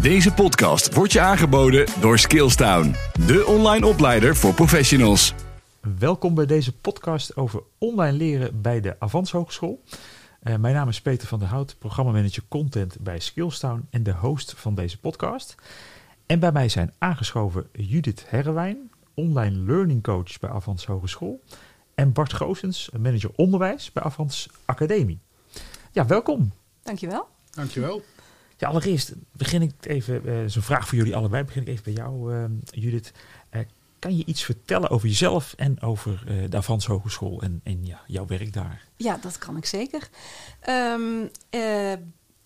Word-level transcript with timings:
Deze 0.00 0.32
podcast 0.32 0.94
wordt 0.94 1.12
je 1.12 1.20
aangeboden 1.20 1.86
door 2.00 2.18
Skillstown, 2.18 2.94
de 3.26 3.46
online 3.46 3.86
opleider 3.86 4.36
voor 4.36 4.54
professionals. 4.54 5.34
Welkom 5.98 6.34
bij 6.34 6.46
deze 6.46 6.72
podcast 6.72 7.36
over 7.36 7.62
online 7.78 8.16
leren 8.16 8.60
bij 8.62 8.80
de 8.80 8.96
Avans 8.98 9.30
Hogeschool. 9.32 9.82
Uh, 10.42 10.56
mijn 10.56 10.74
naam 10.74 10.88
is 10.88 11.00
Peter 11.00 11.28
van 11.28 11.38
der 11.38 11.48
Hout, 11.48 11.76
programmamanager 11.78 12.42
content 12.48 12.96
bij 13.00 13.18
Skillstown 13.18 13.86
en 13.90 14.02
de 14.02 14.12
host 14.12 14.54
van 14.56 14.74
deze 14.74 14.98
podcast. 14.98 15.54
En 16.26 16.38
bij 16.38 16.52
mij 16.52 16.68
zijn 16.68 16.92
aangeschoven 16.98 17.66
Judith 17.72 18.24
Herrewijn, 18.28 18.90
online 19.14 19.56
learning 19.56 20.02
coach 20.02 20.38
bij 20.40 20.50
Avans 20.50 20.86
Hogeschool. 20.86 21.40
En 21.94 22.12
Bart 22.12 22.32
Goosens, 22.32 22.90
manager 22.98 23.30
onderwijs 23.36 23.92
bij 23.92 24.02
Avans 24.02 24.48
Academie. 24.64 25.18
Ja, 25.92 26.06
welkom. 26.06 26.52
Dankjewel. 26.82 27.28
Dankjewel. 27.50 28.02
Ja, 28.64 28.70
allereerst 28.70 29.12
begin 29.32 29.62
ik 29.62 29.72
even, 29.80 30.22
uh, 30.24 30.38
zo'n 30.46 30.62
vraag 30.62 30.88
voor 30.88 30.98
jullie 30.98 31.16
allebei, 31.16 31.44
begin 31.44 31.62
ik 31.62 31.68
even 31.68 31.84
bij 31.84 31.92
jou, 31.92 32.34
uh, 32.34 32.44
Judith. 32.64 33.12
Uh, 33.50 33.60
kan 33.98 34.16
je 34.16 34.24
iets 34.24 34.44
vertellen 34.44 34.90
over 34.90 35.08
jezelf 35.08 35.54
en 35.56 35.80
over 35.80 36.24
de 36.50 36.56
Avans 36.56 36.86
Hogeschool 36.86 37.42
en, 37.42 37.60
en 37.64 37.86
ja, 37.86 38.00
jouw 38.06 38.26
werk 38.26 38.52
daar? 38.52 38.84
Ja, 38.96 39.18
dat 39.20 39.38
kan 39.38 39.56
ik 39.56 39.66
zeker. 39.66 40.08
Um, 40.68 41.30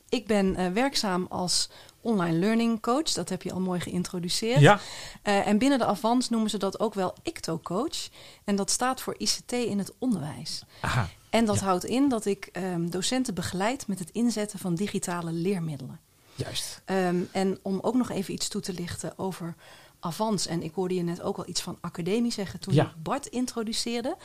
ik 0.09 0.27
ben 0.27 0.75
werkzaam 0.75 1.27
als 1.29 1.71
online 2.01 2.39
learning 2.39 2.81
coach. 2.81 3.13
Dat 3.13 3.29
heb 3.29 3.43
je 3.43 3.53
al 3.53 3.61
mooi 3.61 3.81
geïntroduceerd. 3.81 4.61
Ja. 4.61 4.81
Uh, 5.25 5.47
en 5.47 5.59
binnen 5.59 5.79
de 5.79 5.85
Avans 5.85 6.29
noemen 6.29 6.51
ze 6.51 6.59
dat 6.59 6.81
ook 6.81 6.95
wel 6.95 7.15
ICTO 7.23 7.59
coach. 7.63 8.09
En 8.45 8.57
dat 8.57 8.71
staat 8.71 9.01
voor 9.01 9.15
ICT 9.19 9.53
in 9.53 9.79
het 9.79 9.93
onderwijs. 9.99 10.63
Aha. 10.81 11.09
En 11.31 11.45
dat 11.45 11.59
ja. 11.59 11.65
houdt 11.65 11.85
in 11.85 12.09
dat 12.09 12.25
ik 12.25 12.51
um, 12.53 12.91
docenten 12.91 13.35
begeleid 13.35 13.87
met 13.87 13.99
het 13.99 14.11
inzetten 14.11 14.59
van 14.59 14.75
digitale 14.75 15.33
leermiddelen. 15.33 16.01
Juist. 16.39 16.83
Um, 16.87 17.29
en 17.33 17.59
om 17.63 17.79
ook 17.83 17.95
nog 17.95 18.11
even 18.11 18.35
iets 18.35 18.49
toe 18.49 18.61
te 18.61 18.73
lichten 18.73 19.19
over 19.19 19.55
Avans. 20.01 20.47
En 20.47 20.63
ik 20.63 20.75
hoorde 20.75 20.95
je 20.95 21.03
net 21.03 21.23
ook 21.23 21.37
al 21.37 21.49
iets 21.49 21.61
van 21.61 21.79
academie 21.81 22.33
zeggen 22.33 22.61
toen 22.61 22.75
Ja. 22.75 22.83
je 22.83 23.01
Bart 23.03 23.27
introduceerde. 23.27 24.17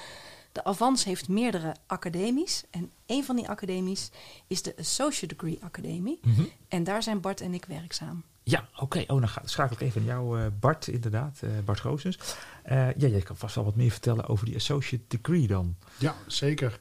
De 0.51 0.63
Avans 0.63 1.03
heeft 1.03 1.27
meerdere 1.27 1.75
academies. 1.87 2.63
En 2.69 2.91
een 3.05 3.23
van 3.23 3.35
die 3.35 3.49
academies 3.49 4.09
is 4.47 4.61
de 4.61 4.75
Associate 4.79 5.35
Degree 5.35 5.59
Academie. 5.63 6.19
Mhm. 6.21 6.43
En 6.67 6.83
daar 6.83 7.03
zijn 7.03 7.21
Bart 7.21 7.41
en 7.41 7.53
ik 7.53 7.65
werkzaam. 7.65 8.23
Ja, 8.43 8.67
oké. 8.75 8.99
Oh, 8.99 9.19
dan 9.19 9.27
ga, 9.29 9.41
schakel 9.45 9.75
ik 9.75 9.81
even 9.81 10.05
naar 10.05 10.15
jou, 10.15 10.39
uh, 10.39 10.45
Bart, 10.59 10.87
inderdaad. 10.87 11.39
Uh, 11.43 11.49
Bart 11.65 11.79
Goosens. 11.79 12.17
Uh, 12.17 12.87
ja, 12.97 13.07
jij 13.07 13.21
kan 13.21 13.37
vast 13.37 13.55
wel 13.55 13.63
wat 13.63 13.75
meer 13.75 13.91
vertellen 13.91 14.27
over 14.27 14.45
die 14.45 14.55
Associate 14.55 15.03
Degree 15.07 15.47
dan. 15.47 15.75
Ja, 15.97 16.15
zeker. 16.27 16.79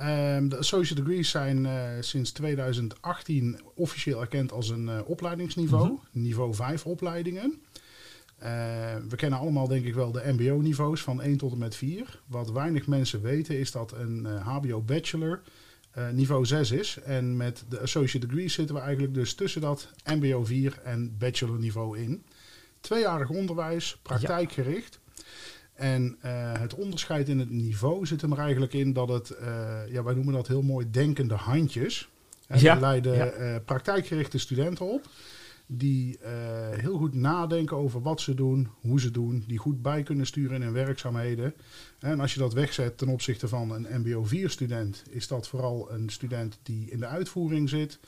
Um, 0.00 0.48
de 0.48 0.56
Associate 0.58 1.02
Degrees 1.02 1.30
zijn 1.30 1.64
uh, 1.64 1.88
sinds 2.00 2.32
2018 2.32 3.60
officieel 3.74 4.20
erkend 4.20 4.52
als 4.52 4.68
een 4.68 4.86
uh, 4.88 5.00
opleidingsniveau. 5.04 5.86
Mhm. 5.86 5.98
Niveau 6.10 6.54
5 6.54 6.86
opleidingen. 6.86 7.60
Uh, 8.42 8.46
we 9.08 9.16
kennen 9.16 9.38
allemaal 9.38 9.68
denk 9.68 9.84
ik 9.84 9.94
wel 9.94 10.12
de 10.12 10.22
mbo-niveaus 10.26 11.02
van 11.02 11.22
1 11.22 11.36
tot 11.36 11.52
en 11.52 11.58
met 11.58 11.74
4. 11.74 12.20
Wat 12.26 12.50
weinig 12.50 12.86
mensen 12.86 13.22
weten 13.22 13.58
is 13.58 13.70
dat 13.70 13.92
een 13.92 14.26
hbo-bachelor 14.26 15.42
uh, 15.98 16.10
niveau 16.10 16.46
6 16.46 16.70
is. 16.70 16.98
En 17.04 17.36
met 17.36 17.64
de 17.68 17.80
associate 17.80 18.26
degree 18.26 18.48
zitten 18.48 18.74
we 18.74 18.80
eigenlijk 18.80 19.14
dus 19.14 19.34
tussen 19.34 19.60
dat 19.60 19.88
mbo 20.04 20.44
4 20.44 20.80
en 20.84 21.16
bachelor 21.18 21.58
niveau 21.58 21.98
in. 21.98 22.24
Tweejarig 22.80 23.28
onderwijs, 23.28 23.98
praktijkgericht. 24.02 24.98
Ja. 25.04 25.07
En 25.78 26.16
uh, 26.24 26.52
het 26.60 26.74
onderscheid 26.74 27.28
in 27.28 27.38
het 27.38 27.50
niveau 27.50 28.06
zit 28.06 28.20
hem 28.20 28.32
er 28.32 28.38
eigenlijk 28.38 28.72
in 28.72 28.92
dat 28.92 29.08
het, 29.08 29.36
uh, 29.40 29.78
ja, 29.88 30.02
wij 30.02 30.14
noemen 30.14 30.34
dat 30.34 30.46
heel 30.46 30.62
mooi 30.62 30.90
denkende 30.90 31.34
handjes. 31.34 32.08
En 32.46 32.60
Ja. 32.60 32.74
We 32.74 32.80
leiden 32.80 33.14
Ja. 33.14 33.34
uh, 33.38 33.56
praktijkgerichte 33.64 34.38
studenten 34.38 34.86
op. 34.92 35.08
Die 35.66 36.18
heel 36.70 36.96
goed 36.98 37.14
nadenken 37.14 37.76
over 37.76 38.02
wat 38.02 38.20
ze 38.20 38.34
doen, 38.34 38.68
hoe 38.80 39.00
ze 39.00 39.10
doen. 39.10 39.44
Die 39.46 39.58
goed 39.58 39.82
bij 39.82 40.02
kunnen 40.02 40.26
sturen 40.26 40.56
in 40.56 40.62
hun 40.62 40.72
werkzaamheden. 40.72 41.54
En 41.98 42.20
als 42.20 42.34
je 42.34 42.40
dat 42.40 42.52
wegzet 42.52 42.98
ten 42.98 43.08
opzichte 43.08 43.48
van 43.48 43.70
een 43.70 44.00
MBO 44.00 44.24
4 44.24 44.50
student, 44.50 45.02
is 45.10 45.28
dat 45.28 45.48
vooral 45.48 45.92
een 45.92 46.08
student 46.08 46.58
die 46.62 46.90
in 46.90 47.00
de 47.00 47.06
uitvoering 47.06 47.68
zit. 47.68 47.98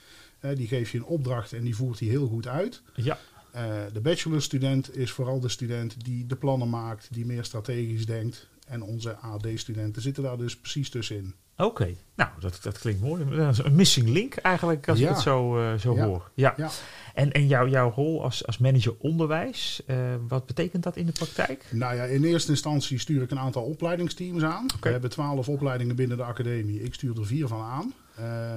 die 0.55 0.67
geeft 0.67 0.91
je 0.91 0.99
een 0.99 1.05
opdracht 1.05 1.53
en 1.53 1.65
die 1.65 1.77
voert 1.77 1.99
die 1.99 2.11
heel 2.11 2.27
goed 2.27 2.47
uit. 2.47 2.83
Ja. 2.95 3.19
Uh, 3.57 3.63
de 3.93 4.01
bachelorstudent 4.01 4.97
is 4.97 5.11
vooral 5.11 5.41
de 5.41 5.49
student 5.49 6.05
die 6.05 6.27
de 6.27 6.37
plannen 6.37 6.71
maakt, 6.71 7.09
die 7.11 7.27
meer 7.27 7.45
strategisch 7.45 8.07
denkt. 8.07 8.49
En 8.67 8.83
onze 8.83 9.17
AD-studenten 9.17 10.03
zitten 10.03 10.23
daar 10.23 10.39
dus 10.39 10.57
precies 10.57 10.91
tussenin. 10.91 11.35
Oké, 11.57 11.69
okay. 11.69 11.97
nou 12.15 12.31
dat, 12.41 12.59
dat 12.63 12.79
klinkt 12.79 13.01
mooi. 13.01 13.25
Dat 13.37 13.53
is 13.53 13.59
een 13.59 13.75
missing 13.75 14.09
link 14.09 14.35
eigenlijk, 14.35 14.89
als 14.89 14.99
Ja. 14.99 15.09
ik 15.09 15.15
het 15.15 15.23
zo, 15.23 15.59
uh, 15.59 15.75
zo 15.75 15.95
Ja. 15.95 16.05
hoor. 16.05 16.31
Ja. 16.35 16.55
Ja. 16.57 16.71
En, 17.15 17.33
en 17.33 17.47
jouw 17.47 17.69
jouw 17.69 17.91
rol 17.91 18.23
als, 18.23 18.47
als 18.47 18.59
manager 18.59 18.95
onderwijs, 18.99 19.83
uh, 19.87 19.97
wat 20.29 20.47
betekent 20.47 20.83
dat 20.83 20.97
in 20.97 21.07
de 21.07 21.13
praktijk? 21.13 21.65
Nou 21.71 21.95
ja, 21.95 22.05
in 22.05 22.25
eerste 22.25 22.51
instantie 22.51 22.99
stuur 22.99 23.23
ik 23.23 23.31
een 23.31 23.39
aantal 23.39 23.63
opleidingsteams 23.63 24.43
aan. 24.43 24.67
We 24.81 24.89
hebben 24.89 25.11
twaalf 25.11 25.49
opleidingen 25.49 25.97
binnen 25.97 26.17
de 26.17 26.23
academie. 26.25 26.83
Ik 26.83 26.95
stuur 26.95 27.19
er 27.19 27.27
vier 27.27 27.49
van 27.49 27.61
aan. 27.61 27.93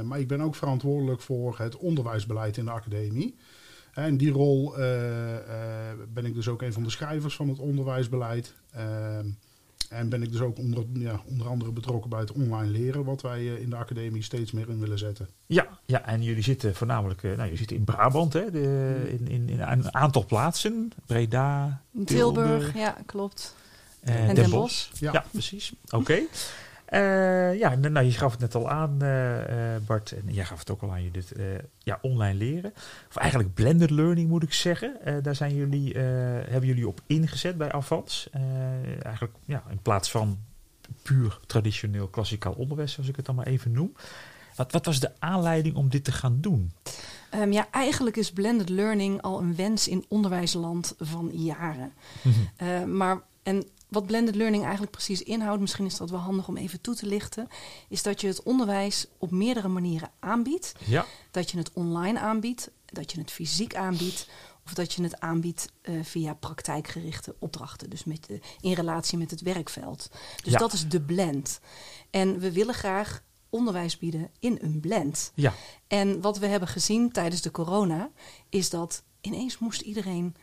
Maar 0.06 0.20
ik 0.20 0.28
ben 0.28 0.42
ook 0.42 0.56
verantwoordelijk 0.56 1.22
voor 1.22 1.58
het 1.58 1.78
onderwijsbeleid 1.78 2.58
in 2.58 2.66
de 2.66 2.72
academie. 2.72 3.36
En 3.94 4.18
die 4.18 4.32
rol 4.32 4.80
uh, 4.80 4.86
uh, 5.32 5.38
ben 6.14 6.26
ik 6.26 6.34
dus 6.34 6.48
ook 6.48 6.62
een 6.62 6.74
van 6.74 6.84
de 6.84 6.90
schrijvers 6.90 7.36
van 7.36 7.50
het 7.50 7.60
onderwijsbeleid. 7.60 8.54
Uh, 8.76 9.18
en 9.90 10.10
ben 10.10 10.22
ik 10.22 10.32
dus 10.32 10.42
ook 10.42 10.58
onder, 10.58 10.86
ja, 10.94 11.22
onder 11.26 11.48
andere 11.48 11.72
betrokken 11.72 12.10
bij 12.10 12.20
het 12.20 12.32
online 12.32 12.70
leren, 12.72 13.04
wat 13.04 13.22
wij 13.22 13.42
uh, 13.42 13.60
in 13.60 13.70
de 13.70 13.76
academie 13.76 14.24
steeds 14.24 14.52
meer 14.52 14.70
in 14.70 14.80
willen 14.80 14.98
zetten. 14.98 15.28
Ja, 15.46 15.68
ja 15.86 16.06
en 16.06 16.24
jullie 16.24 16.44
zitten 16.44 16.76
voornamelijk 16.76 17.22
nou, 17.22 17.38
jullie 17.38 17.58
zitten 17.58 17.78
in 17.78 17.84
Brabant, 17.84 18.34
hè, 18.34 18.52
de, 18.52 19.16
in, 19.20 19.28
in, 19.28 19.50
in 19.50 19.62
een 19.62 19.94
aantal 19.94 20.26
plaatsen. 20.26 20.92
Breda, 21.06 21.82
Tilburg, 22.06 22.08
Tilburg 22.08 22.76
ja, 22.76 22.98
klopt. 23.06 23.56
Uh, 24.04 24.30
en 24.30 24.36
Den 24.36 24.50
Bosch. 24.50 24.90
Ja. 25.00 25.12
ja. 25.12 25.26
precies. 25.32 25.74
Oké. 25.86 25.96
Okay. 25.96 26.28
Uh, 26.94 27.60
ja, 27.60 27.76
nou, 27.76 28.06
je 28.06 28.12
gaf 28.12 28.32
het 28.32 28.40
net 28.40 28.56
al 28.56 28.70
aan, 28.70 28.98
uh, 29.02 29.38
uh, 29.38 29.46
Bart, 29.86 30.12
en 30.12 30.34
jij 30.34 30.46
gaf 30.46 30.60
het 30.60 30.70
ook 30.70 30.82
al 30.82 30.92
aan, 30.92 31.04
Judith. 31.04 31.32
ja, 31.78 32.00
online 32.02 32.38
leren. 32.38 32.74
Of 33.10 33.16
eigenlijk 33.16 33.54
blended 33.54 33.90
learning 33.90 34.30
moet 34.30 34.44
ik 34.44 34.54
zeggen. 34.54 34.98
daar 35.22 35.36
zijn 35.36 35.56
jullie, 35.56 35.98
hebben 35.98 36.66
jullie 36.66 36.88
op 36.88 37.02
ingezet 37.06 37.58
bij 37.58 37.72
Avans. 37.72 38.30
eigenlijk 39.02 39.36
ja, 39.46 39.64
in 39.70 39.80
plaats 39.82 40.12
van 40.12 40.40
puur 41.02 41.40
traditioneel 41.48 42.08
klassikaal 42.08 42.54
onderwijs, 42.54 42.92
zoals 42.92 43.10
ik 43.10 43.16
het 43.16 43.26
dan 43.26 43.36
maar 43.36 43.48
even 43.48 43.72
noem. 43.72 43.94
Wat, 44.56 44.72
wat 44.72 44.86
was 44.86 45.00
de 45.00 45.12
aanleiding 45.20 45.76
om 45.76 45.90
dit 45.90 46.04
te 46.04 46.12
gaan 46.12 46.38
doen? 46.42 46.72
Um, 47.36 47.52
ja, 47.52 47.68
eigenlijk 47.72 48.18
is 48.18 48.32
blended 48.32 48.70
learning 48.70 49.22
al 49.22 49.40
een 49.40 49.56
wens 49.56 49.88
in 49.88 50.06
onderwijsland 50.08 50.96
van 51.00 51.30
jaren. 51.34 51.94
Uh, 52.62 52.84
maar 52.84 53.22
en 53.44 53.64
wat 53.94 54.06
blended 54.06 54.36
learning 54.36 54.62
eigenlijk 54.64 54.92
precies 54.92 55.24
inhoudt, 55.24 55.62
misschien 55.62 55.86
is 55.86 55.98
dat 55.98 56.10
wel 56.10 56.20
handig 56.20 56.48
om 56.48 56.58
even 56.58 56.82
toe 56.82 56.96
te 56.96 57.06
lichten, 57.06 57.48
is 57.90 58.04
dat 58.04 58.22
je 58.22 58.28
het 58.28 58.44
onderwijs 58.44 59.08
op 59.18 59.32
meerdere 59.32 59.68
manieren 59.68 60.12
aanbiedt. 60.20 60.74
Ja. 60.86 61.06
Dat 61.32 61.52
je 61.52 61.58
het 61.58 61.74
online 61.74 62.20
aanbiedt, 62.20 62.72
dat 62.86 63.12
je 63.12 63.20
het 63.20 63.32
fysiek 63.32 63.76
aanbiedt, 63.76 64.28
of 64.66 64.74
dat 64.74 64.94
je 64.94 65.04
het 65.04 65.20
aanbiedt 65.20 65.72
uh, 65.84 66.04
via 66.04 66.34
praktijkgerichte 66.34 67.36
opdrachten, 67.40 67.90
dus 67.90 68.04
met, 68.04 68.30
uh, 68.30 68.40
in 68.62 68.74
relatie 68.74 69.18
met 69.18 69.32
het 69.32 69.42
werkveld. 69.42 70.10
Dus 70.44 70.52
Ja. 70.54 70.58
dat 70.60 70.74
is 70.74 70.88
de 70.88 71.02
blend. 71.02 71.60
En 72.10 72.40
we 72.40 72.52
willen 72.52 72.74
graag 72.74 73.24
onderwijs 73.50 73.98
bieden 73.98 74.30
in 74.40 74.58
een 74.62 74.80
blend. 74.80 75.32
Ja. 75.36 75.54
En 75.88 76.22
wat 76.22 76.38
we 76.38 76.48
hebben 76.48 76.70
gezien 76.70 77.12
tijdens 77.12 77.42
de 77.42 77.52
corona, 77.52 78.10
is 78.50 78.70
dat 78.70 79.04
ineens 79.22 79.58
moest 79.58 79.82
iedereen 79.82 80.36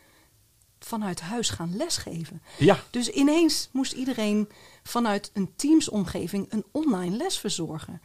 vanuit 0.84 1.20
huis 1.20 1.50
gaan 1.50 1.76
lesgeven. 1.76 2.42
Ja. 2.58 2.78
Dus 2.90 3.08
ineens 3.08 3.68
moest 3.72 3.92
iedereen 3.92 4.48
vanuit 4.82 5.30
een 5.32 5.52
teamsomgeving 5.56 6.46
een 6.52 6.64
online 6.70 7.16
les 7.16 7.38
verzorgen. 7.38 8.00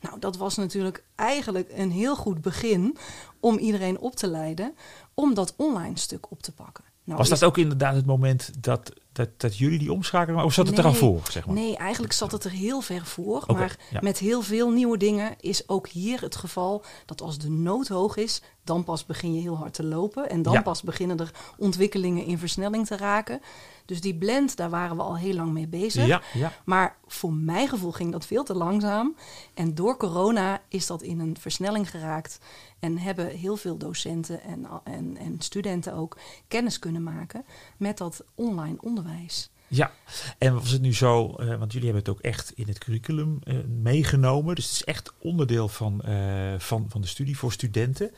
Nou, 0.00 0.18
dat 0.18 0.36
was 0.36 0.56
natuurlijk 0.56 1.04
eigenlijk 1.14 1.70
een 1.72 1.90
heel 1.90 2.16
goed 2.16 2.40
begin 2.40 2.96
om 3.40 3.58
iedereen 3.58 3.98
op 3.98 4.16
te 4.16 4.26
leiden 4.26 4.74
om 5.14 5.34
dat 5.34 5.54
online 5.56 5.98
stuk 5.98 6.30
op 6.30 6.42
te 6.42 6.52
pakken. 6.52 6.84
Nou, 7.04 7.18
Was 7.18 7.28
dat 7.28 7.44
ook 7.44 7.58
inderdaad 7.58 7.94
het 7.94 8.06
moment 8.06 8.50
dat, 8.62 8.92
dat, 9.12 9.28
dat 9.36 9.58
jullie 9.58 9.78
die 9.78 9.92
omschakeling 9.92 10.30
waren? 10.32 10.48
Of 10.48 10.54
zat 10.54 10.66
het 10.66 10.78
er 10.78 10.84
al 10.84 10.94
voor, 10.94 11.20
zeg 11.30 11.46
maar? 11.46 11.54
Nee, 11.54 11.76
eigenlijk 11.76 12.12
zat 12.12 12.32
het 12.32 12.44
er 12.44 12.50
heel 12.50 12.80
ver 12.80 13.06
voor. 13.06 13.44
Maar 13.46 13.76
ja. 13.90 13.98
met 14.02 14.18
heel 14.18 14.42
veel 14.42 14.70
nieuwe 14.70 14.96
dingen 14.96 15.34
is 15.40 15.68
ook 15.68 15.88
hier 15.88 16.20
het 16.20 16.36
geval 16.36 16.84
dat 17.06 17.22
als 17.22 17.38
de 17.38 17.50
nood 17.50 17.88
hoog 17.88 18.16
is, 18.16 18.42
dan 18.64 18.84
pas 18.84 19.06
begin 19.06 19.34
je 19.34 19.40
heel 19.40 19.56
hard 19.56 19.74
te 19.74 19.84
lopen. 19.84 20.30
En 20.30 20.42
dan 20.42 20.52
Ja. 20.52 20.62
pas 20.62 20.82
beginnen 20.82 21.18
er 21.18 21.30
ontwikkelingen 21.58 22.24
in 22.24 22.38
versnelling 22.38 22.86
te 22.86 22.96
raken. 22.96 23.40
Dus 23.90 24.00
die 24.00 24.14
blend, 24.14 24.56
daar 24.56 24.70
waren 24.70 24.96
we 24.96 25.02
al 25.02 25.16
heel 25.16 25.34
lang 25.34 25.52
mee 25.52 25.68
bezig. 25.68 26.06
Ja, 26.06 26.22
ja. 26.34 26.52
Maar 26.64 26.96
voor 27.06 27.32
mijn 27.32 27.68
gevoel 27.68 27.92
ging 27.92 28.12
dat 28.12 28.26
veel 28.26 28.44
te 28.44 28.54
langzaam. 28.54 29.16
En 29.54 29.74
door 29.74 29.96
corona 29.96 30.60
is 30.68 30.86
dat 30.86 31.02
in 31.02 31.20
een 31.20 31.36
versnelling 31.40 31.90
geraakt. 31.90 32.38
En 32.78 32.98
hebben 32.98 33.28
heel 33.28 33.56
veel 33.56 33.76
docenten 33.76 34.42
en, 34.42 34.66
en, 34.84 35.16
en 35.16 35.36
studenten 35.38 35.94
ook 35.94 36.18
kennis 36.48 36.78
kunnen 36.78 37.02
maken 37.02 37.44
met 37.76 37.98
dat 37.98 38.24
online 38.34 38.76
onderwijs. 38.80 39.50
Ja, 39.68 39.92
en 40.38 40.54
was 40.54 40.70
het 40.70 40.82
nu 40.82 40.94
zo, 40.94 41.34
eh, 41.34 41.58
want 41.58 41.72
jullie 41.72 41.88
hebben 41.88 42.04
het 42.04 42.16
ook 42.16 42.24
echt 42.24 42.52
in 42.54 42.68
het 42.68 42.78
curriculum 42.78 43.38
eh, 43.42 43.54
meegenomen. 43.82 44.54
Dus 44.54 44.64
het 44.64 44.74
is 44.74 44.84
echt 44.84 45.12
onderdeel 45.18 45.68
van, 45.68 46.02
eh, 46.02 46.58
van, 46.58 46.86
van 46.88 47.00
de 47.00 47.06
studie 47.06 47.38
voor 47.38 47.52
studenten. 47.52 48.10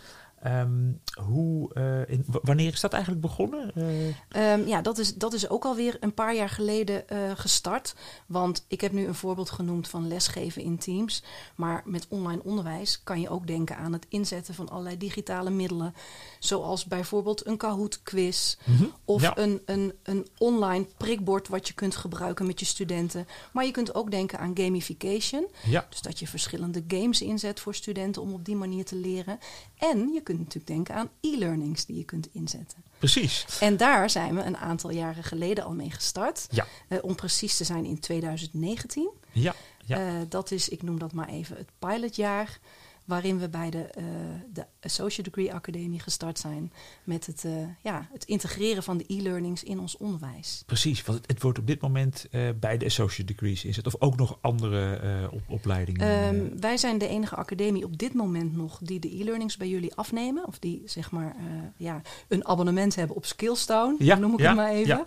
Ehm, 0.43 0.93
hoe, 1.27 1.75
eh, 1.75 2.09
in, 2.15 2.25
wanneer 2.27 2.73
is 2.73 2.81
dat 2.81 2.93
eigenlijk 2.93 3.23
begonnen? 3.23 3.73
Eh, 3.75 4.53
Ehm, 4.53 4.67
ja, 4.67 4.83
dat 4.83 4.99
is, 4.99 5.15
dat 5.15 5.33
is 5.33 5.49
ook 5.49 5.65
alweer 5.65 5.97
een 6.01 6.15
paar 6.15 6.35
jaar 6.35 6.49
geleden 6.49 7.09
eh, 7.09 7.19
gestart. 7.35 7.95
Want 8.27 8.65
ik 8.69 8.81
heb 8.81 8.93
nu 8.93 9.07
een 9.07 9.15
voorbeeld 9.15 9.51
genoemd 9.51 9.89
van 9.89 10.09
lesgeven 10.09 10.63
in 10.63 10.79
Teams. 10.79 11.23
Maar 11.55 11.83
met 11.85 12.07
online 12.09 12.43
onderwijs 12.45 13.01
kan 13.05 13.21
je 13.21 13.29
ook 13.29 13.47
denken 13.47 13.77
aan 13.77 13.93
het 13.93 14.07
inzetten 14.09 14.55
van 14.55 14.69
allerlei 14.69 14.97
digitale 14.99 15.51
middelen. 15.51 15.95
Zoals 16.39 16.85
bijvoorbeeld 16.85 17.47
een 17.47 17.57
Kahoot-quiz. 17.57 18.57
Of 19.05 19.23
Ja. 19.23 19.39
een, 19.39 19.63
een, 19.65 19.93
een 20.03 20.27
online 20.39 20.87
prikbord 20.97 21.49
wat 21.49 21.69
je 21.69 21.75
kunt 21.75 21.97
gebruiken 21.97 22.47
met 22.47 22.61
je 22.61 22.67
studenten. 22.67 23.27
Maar 23.53 23.65
je 23.65 23.71
kunt 23.71 23.95
ook 23.95 24.11
denken 24.11 24.39
aan 24.39 24.57
gamification. 24.57 25.47
ja, 25.65 25.87
Dus 25.91 26.01
dat 26.01 26.19
je 26.19 26.27
verschillende 26.27 26.85
games 26.89 27.21
inzet 27.23 27.61
voor 27.61 27.75
studenten 27.75 28.23
om 28.23 28.33
op 28.33 28.45
die 28.45 28.57
manier 28.57 28.85
te 28.85 28.97
leren. 28.97 29.39
En 29.79 30.11
je 30.13 30.21
kunt 30.21 30.32
natuurlijk 30.39 30.67
denken 30.67 30.95
aan 30.95 31.09
e-learnings 31.21 31.85
die 31.87 31.97
je 31.97 32.05
kunt 32.05 32.29
inzetten. 32.33 32.79
precies. 32.99 33.47
En 33.61 33.77
daar 33.77 34.11
zijn 34.11 34.35
we 34.35 34.43
een 34.43 34.57
aantal 34.57 34.91
jaren 34.91 35.25
geleden 35.25 35.65
al 35.65 35.73
mee 35.75 35.91
gestart. 35.91 36.47
Ja, 36.51 36.67
Eh, 36.89 36.99
om 37.03 37.15
precies 37.15 37.57
te 37.57 37.65
zijn 37.65 37.85
in 37.85 38.01
2019. 38.01 39.11
ja, 39.33 39.55
ja. 39.85 39.99
Eh, 39.99 40.15
dat 40.29 40.51
is, 40.51 40.69
ik 40.69 40.83
noem 40.83 40.99
dat 40.99 41.13
maar 41.13 41.29
even, 41.29 41.57
het 41.57 41.71
pilotjaar. 41.79 42.59
Waarin 43.05 43.39
we 43.39 43.49
bij 43.49 43.71
de, 43.71 43.79
eh, 43.83 44.05
de 44.53 44.65
Associate 44.81 45.31
Degree 45.31 45.55
Academie 45.55 46.01
gestart 46.01 46.39
zijn. 46.39 46.73
Met 47.05 47.27
het, 47.27 47.45
eh, 47.45 47.53
ja, 47.83 48.09
het 48.13 48.25
integreren 48.25 48.83
van 48.83 48.97
de 48.97 49.05
e-learnings 49.07 49.63
in 49.63 49.79
ons 49.81 49.97
onderwijs. 49.97 50.63
Precies, 50.67 51.03
want 51.03 51.19
het, 51.19 51.27
het 51.31 51.43
wordt 51.43 51.59
op 51.59 51.67
dit 51.67 51.81
moment 51.81 52.27
eh, 52.31 52.49
bij 52.61 52.79
de 52.79 52.85
associate 52.85 53.33
degrees 53.33 53.65
is 53.65 53.77
het, 53.77 53.87
of 53.87 53.97
ook 53.99 54.17
nog 54.17 54.39
andere 54.41 55.01
op, 55.33 55.43
opleidingen. 55.49 56.01
eh, 56.01 56.29
Ehm, 56.29 56.47
wij 56.61 56.77
zijn 56.77 56.99
de 56.99 57.09
enige 57.09 57.35
academie 57.37 57.85
op 57.85 57.99
dit 57.99 58.15
moment 58.15 58.57
nog 58.57 58.79
die 58.83 58.99
de 59.01 59.21
e-learnings 59.21 59.57
bij 59.57 59.69
jullie 59.69 59.95
afnemen. 59.95 60.47
Of 60.47 60.59
die 60.59 60.83
zeg 60.85 61.11
maar 61.11 61.37
ja, 61.77 62.03
een 62.29 62.47
abonnement 62.47 62.95
hebben 62.95 63.17
op 63.17 63.25
Skillstown, 63.25 63.95
Ja, 63.99 64.17
noem 64.17 64.33
ik 64.33 64.39
ja, 64.41 64.47
het 64.47 64.57
maar 64.57 64.71
even. 64.71 64.87
ja. 64.97 65.05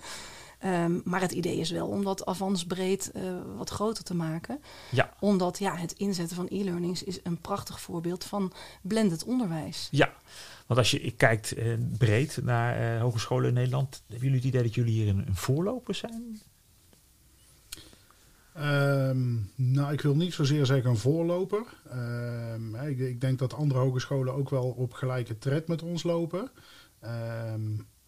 Ehm, 0.66 1.00
maar 1.04 1.22
het 1.22 1.32
idee 1.32 1.58
is 1.58 1.72
wel 1.72 1.88
om 1.88 2.04
dat 2.04 2.26
avans 2.26 2.66
breed 2.66 3.12
eh, 3.12 3.24
wat 3.58 3.70
groter 3.70 4.04
te 4.04 4.16
maken. 4.16 4.62
ja, 4.92 5.14
Omdat 5.20 5.60
ja, 5.60 5.76
het 5.76 5.92
inzetten 5.92 6.36
van 6.36 6.48
e-learnings 6.50 7.04
is 7.04 7.20
een 7.24 7.38
prachtig 7.42 7.82
voorbeeld 7.82 8.24
van 8.24 8.54
blended 8.82 9.24
onderwijs. 9.24 9.88
ja, 9.92 10.14
want 10.66 10.80
als 10.80 10.92
je 10.92 11.12
kijkt 11.12 11.52
eh, 11.52 11.74
breed 11.98 12.40
naar 12.44 12.96
eh, 12.96 13.02
hogescholen 13.02 13.48
in 13.48 13.54
Nederland, 13.54 14.04
hebben 14.08 14.28
jullie 14.28 14.36
het 14.36 14.48
idee 14.48 14.64
dat 14.64 14.76
jullie 14.76 14.94
hier 14.94 15.08
een, 15.08 15.28
een 15.28 15.36
voorloper 15.36 15.96
zijn? 15.96 16.42
Ehm, 18.54 19.34
nou, 19.56 19.94
ik 19.94 20.02
wil 20.02 20.16
niet 20.16 20.34
zozeer 20.34 20.66
zeggen 20.66 20.90
een 20.90 20.98
voorloper. 20.98 21.66
Ehm, 21.90 22.76
ik, 22.76 23.00
ik 23.00 23.22
denk 23.22 23.40
dat 23.40 23.54
andere 23.54 23.80
hogescholen 23.80 24.34
ook 24.34 24.50
wel 24.50 24.66
op 24.78 24.94
gelijke 24.94 25.38
tred 25.38 25.68
met 25.68 25.82
ons 25.82 26.04
lopen. 26.04 26.52
Ehm, 27.00 27.62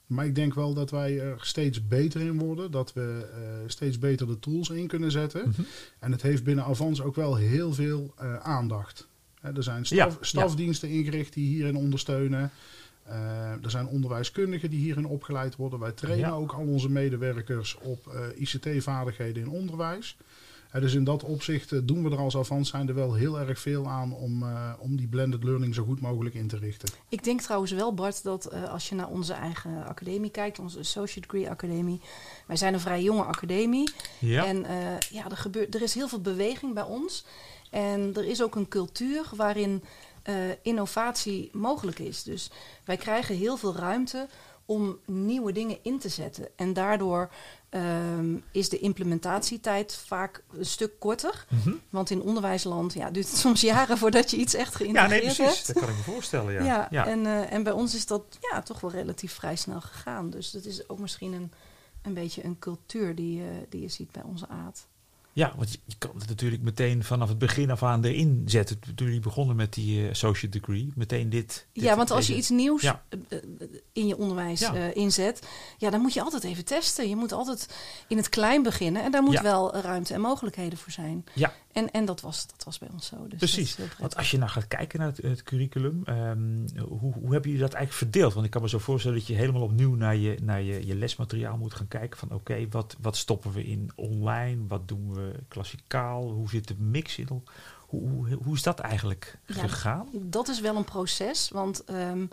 maar 0.07 0.25
ik 0.25 0.35
denk 0.35 0.53
wel 0.53 0.73
dat 0.73 0.91
wij 0.91 1.19
er 1.19 1.37
steeds 1.41 1.87
beter 1.87 2.21
in 2.21 2.39
worden. 2.39 2.71
Dat 2.71 2.93
we 2.93 3.27
eh, 3.33 3.39
steeds 3.65 3.99
beter 3.99 4.27
de 4.27 4.39
tools 4.39 4.69
in 4.69 4.87
kunnen 4.87 5.11
zetten. 5.11 5.49
Mhm. 5.49 5.61
En 5.99 6.11
het 6.11 6.21
heeft 6.21 6.43
binnen 6.43 6.65
Avans 6.65 7.01
ook 7.01 7.15
wel 7.15 7.35
heel 7.35 7.73
veel 7.73 8.13
eh, 8.17 8.35
aandacht. 8.35 9.07
Hè, 9.41 9.55
er 9.55 9.63
zijn 9.63 9.85
staf, 9.85 9.97
Ja, 9.97 10.17
stafdiensten 10.21 10.89
ingericht 10.89 11.33
die 11.33 11.47
hierin 11.47 11.75
ondersteunen. 11.75 12.51
Eh, 13.03 13.63
er 13.63 13.71
zijn 13.71 13.87
onderwijskundigen 13.87 14.69
die 14.69 14.79
hierin 14.79 15.05
opgeleid 15.05 15.55
worden. 15.55 15.79
Wij 15.79 15.91
trainen 15.91 16.29
Ja. 16.29 16.35
ook 16.35 16.51
al 16.51 16.65
onze 16.65 16.89
medewerkers 16.89 17.77
op 17.81 18.31
ICT-vaardigheden 18.35 19.43
in 19.43 19.49
onderwijs. 19.49 20.17
Dus 20.79 20.93
in 20.93 21.03
dat 21.03 21.23
opzicht 21.23 21.71
eh, 21.71 21.79
doen 21.83 22.03
we 22.03 22.09
er 22.09 22.17
als 22.17 22.37
Avans 22.37 22.69
zijn 22.69 22.87
er 22.87 22.95
wel 22.95 23.13
heel 23.13 23.39
erg 23.39 23.59
veel 23.59 23.87
aan 23.87 24.13
om, 24.13 24.43
eh, 24.43 24.73
om 24.79 24.95
die 24.95 25.07
blended 25.07 25.43
learning 25.43 25.75
zo 25.75 25.83
goed 25.83 26.01
mogelijk 26.01 26.35
in 26.35 26.47
te 26.47 26.57
richten. 26.57 26.89
Ik 27.09 27.23
denk 27.23 27.41
trouwens 27.41 27.71
wel, 27.71 27.93
Bart, 27.93 28.23
dat 28.23 28.45
eh, 28.45 28.71
als 28.71 28.89
je 28.89 28.95
naar 28.95 29.09
onze 29.09 29.33
eigen 29.33 29.85
academie 29.85 30.29
kijkt, 30.29 30.59
onze 30.59 30.79
Associate 30.79 31.27
Degree 31.27 31.49
Academie. 31.49 32.01
Wij 32.45 32.55
zijn 32.55 32.73
een 32.73 32.79
vrij 32.79 33.01
jonge 33.01 33.23
academie. 33.23 33.91
Ja, 34.19 34.45
En 34.45 34.65
eh, 34.65 34.99
ja, 35.11 35.29
er, 35.29 35.37
gebeurt, 35.37 35.75
er 35.75 35.81
is 35.81 35.93
heel 35.93 36.07
veel 36.07 36.21
beweging 36.21 36.73
bij 36.73 36.83
ons. 36.83 37.25
En 37.69 38.11
er 38.15 38.25
is 38.25 38.43
ook 38.43 38.55
een 38.55 38.67
cultuur 38.67 39.29
waarin 39.35 39.83
eh, 40.23 40.35
innovatie 40.61 41.49
mogelijk 41.53 41.99
is. 41.99 42.23
Dus 42.23 42.49
wij 42.85 42.97
krijgen 42.97 43.35
heel 43.35 43.57
veel 43.57 43.75
ruimte 43.75 44.27
om 44.67 44.99
nieuwe 45.05 45.51
dingen 45.51 45.77
in 45.81 45.99
te 45.99 46.09
zetten. 46.09 46.47
En 46.55 46.73
daardoor 46.73 47.29
ehm, 47.69 48.37
is 48.51 48.69
de 48.69 48.79
implementatietijd 48.79 49.95
vaak 50.05 50.43
een 50.51 50.65
stuk 50.65 50.99
korter. 50.99 51.45
Mhm. 51.49 51.75
Want 51.89 52.09
in 52.09 52.21
onderwijsland 52.21 52.93
ja, 52.93 53.11
duurt 53.11 53.29
het 53.29 53.37
soms 53.47 53.61
jaren 53.61 53.97
voordat 53.97 54.31
je 54.31 54.37
iets 54.37 54.53
echt 54.53 54.71
ja 54.71 54.77
geïntegreerd 54.77 55.23
nee, 55.23 55.35
precies. 55.35 55.55
hebt. 55.55 55.67
Dat 55.67 55.83
kan 55.83 55.89
ik 55.89 55.97
me 55.97 56.03
voorstellen. 56.03 56.53
Ja, 56.53 56.63
Ja, 56.63 56.87
ja. 56.89 57.07
En, 57.07 57.25
eh, 57.25 57.51
en 57.51 57.63
bij 57.63 57.73
ons 57.73 57.95
is 57.95 58.05
dat 58.05 58.23
ja, 58.51 58.61
toch 58.61 58.79
wel 58.79 58.91
relatief 58.91 59.33
vrij 59.33 59.55
snel 59.55 59.81
gegaan. 59.81 60.29
Dus 60.29 60.51
dat 60.51 60.65
is 60.65 60.89
ook 60.89 60.99
misschien 60.99 61.33
een, 61.33 61.51
een 62.01 62.13
beetje 62.13 62.43
een 62.43 62.59
cultuur 62.59 63.15
die, 63.15 63.37
je 63.37 63.65
die 63.69 63.81
je 63.81 63.89
ziet 63.89 64.11
bij 64.11 64.23
onze 64.23 64.47
aard. 64.47 64.87
Ja, 65.37 65.53
want 65.57 65.71
je, 65.71 65.79
je 65.85 65.95
kan 65.97 66.11
het 66.17 66.27
natuurlijk 66.27 66.61
meteen 66.61 67.03
vanaf 67.03 67.29
het 67.29 67.37
begin 67.37 67.71
af 67.71 67.83
aan 67.83 68.03
erin 68.03 68.41
zetten. 68.45 68.79
Toen 68.79 69.05
jullie 69.07 69.19
begonnen 69.21 69.55
met 69.55 69.73
die 69.73 70.03
eh, 70.03 70.09
associate 70.09 70.59
degree, 70.59 70.91
meteen 70.95 71.29
dit. 71.29 71.67
dit- 71.73 71.83
Ja, 71.83 71.95
want 71.95 72.11
als 72.11 72.27
je 72.27 72.35
iets 72.35 72.49
nieuws 72.49 72.81
Ja. 72.81 73.03
eh, 73.09 73.19
eh, 73.37 73.43
in 73.93 74.07
je 74.07 74.17
onderwijs 74.17 74.59
Ja. 74.59 74.73
inzet, 74.93 75.47
ja, 75.77 75.89
dan 75.89 76.01
moet 76.01 76.13
je 76.13 76.21
altijd 76.21 76.43
even 76.43 76.65
testen. 76.65 77.09
Je 77.09 77.15
moet 77.15 77.31
altijd 77.31 77.75
in 78.07 78.17
het 78.17 78.29
klein 78.29 78.63
beginnen 78.63 79.03
en 79.03 79.11
daar 79.11 79.23
moet 79.23 79.33
Ja. 79.33 79.41
wel 79.41 79.75
ruimte 79.75 80.13
en 80.13 80.21
mogelijkheden 80.21 80.77
voor 80.77 80.91
zijn. 80.91 81.25
Ja. 81.33 81.53
En, 81.71 81.91
en 81.91 82.05
dat, 82.05 82.21
was, 82.21 82.47
dat 82.47 82.63
was 82.63 82.77
bij 82.77 82.89
ons 82.93 83.05
zo. 83.07 83.27
Dus 83.27 83.37
Precies. 83.37 83.77
Want 83.99 84.15
als 84.15 84.31
je 84.31 84.37
nou 84.37 84.49
gaat 84.49 84.67
kijken 84.67 84.99
naar 84.99 85.07
het, 85.07 85.17
het 85.17 85.43
curriculum, 85.43 86.01
ehm, 86.05 86.67
hoe, 86.87 87.13
hoe 87.13 87.31
hebben 87.31 87.41
jullie 87.51 87.59
dat 87.65 87.73
eigenlijk 87.73 87.93
verdeeld? 87.93 88.33
Want 88.33 88.45
ik 88.45 88.51
kan 88.51 88.61
me 88.61 88.69
zo 88.69 88.77
voorstellen 88.79 89.17
dat 89.17 89.27
je 89.27 89.33
helemaal 89.33 89.61
opnieuw 89.61 89.95
naar 89.95 90.15
je, 90.15 90.37
naar 90.41 90.61
je, 90.61 90.85
je 90.85 90.95
lesmateriaal 90.95 91.57
moet 91.57 91.73
gaan 91.73 91.87
kijken. 91.87 92.17
Van 92.19 92.31
oké, 92.31 92.67
wat, 92.69 92.95
wat 93.01 93.17
stoppen 93.17 93.51
we 93.51 93.63
in 93.65 93.91
online? 93.95 94.67
Wat 94.67 94.87
doen 94.87 95.13
we 95.13 95.26
klassikaal? 95.47 96.29
Hoe 96.31 96.49
zit 96.49 96.67
de 96.67 96.75
mix 96.77 97.17
in? 97.17 97.27
Hoe, 97.29 97.41
hoe, 97.87 98.37
hoe 98.43 98.55
is 98.55 98.63
dat 98.63 98.79
eigenlijk 98.79 99.37
Ja, 99.45 99.53
gegaan? 99.55 100.07
Dat 100.13 100.47
is 100.47 100.59
wel 100.59 100.75
een 100.75 100.83
proces, 100.83 101.49
want 101.49 101.83
ehm, 101.83 102.25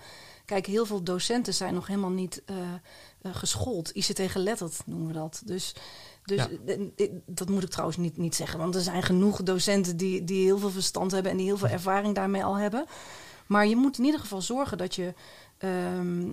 kijk, 0.45 0.67
heel 0.67 0.87
veel 0.87 1.03
docenten 1.03 1.55
zijn 1.55 1.75
nog 1.75 1.87
helemaal 1.87 2.11
niet 2.11 2.43
eh, 2.47 2.57
eh, 3.23 3.35
geschoold, 3.35 3.91
ICT 3.97 4.21
geletterd 4.31 4.83
noemen 4.87 5.07
we 5.07 5.13
dat. 5.13 5.43
Dus, 5.45 5.75
dus 6.25 6.47
Ja. 6.67 6.75
eh, 6.97 7.11
dat 7.27 7.49
moet 7.49 7.63
ik 7.63 7.71
trouwens 7.71 7.97
niet, 7.99 8.17
niet 8.17 8.35
zeggen, 8.35 8.59
want 8.59 8.75
er 8.75 8.81
zijn 8.81 9.03
genoeg 9.03 9.43
docenten 9.43 9.97
die, 9.97 10.25
die 10.25 10.45
heel 10.45 10.59
veel 10.59 10.71
verstand 10.71 11.11
hebben 11.11 11.31
en 11.31 11.37
die 11.37 11.47
heel 11.47 11.59
veel 11.59 11.69
ervaring 11.69 12.15
daarmee 12.15 12.45
al 12.45 12.57
hebben. 12.59 12.87
Maar 13.47 13.67
je 13.67 13.77
moet 13.77 13.99
in 13.99 14.05
ieder 14.05 14.21
geval 14.21 14.43
zorgen 14.43 14.79
dat 14.79 14.95
je 14.95 15.15
ehm, 15.65 16.33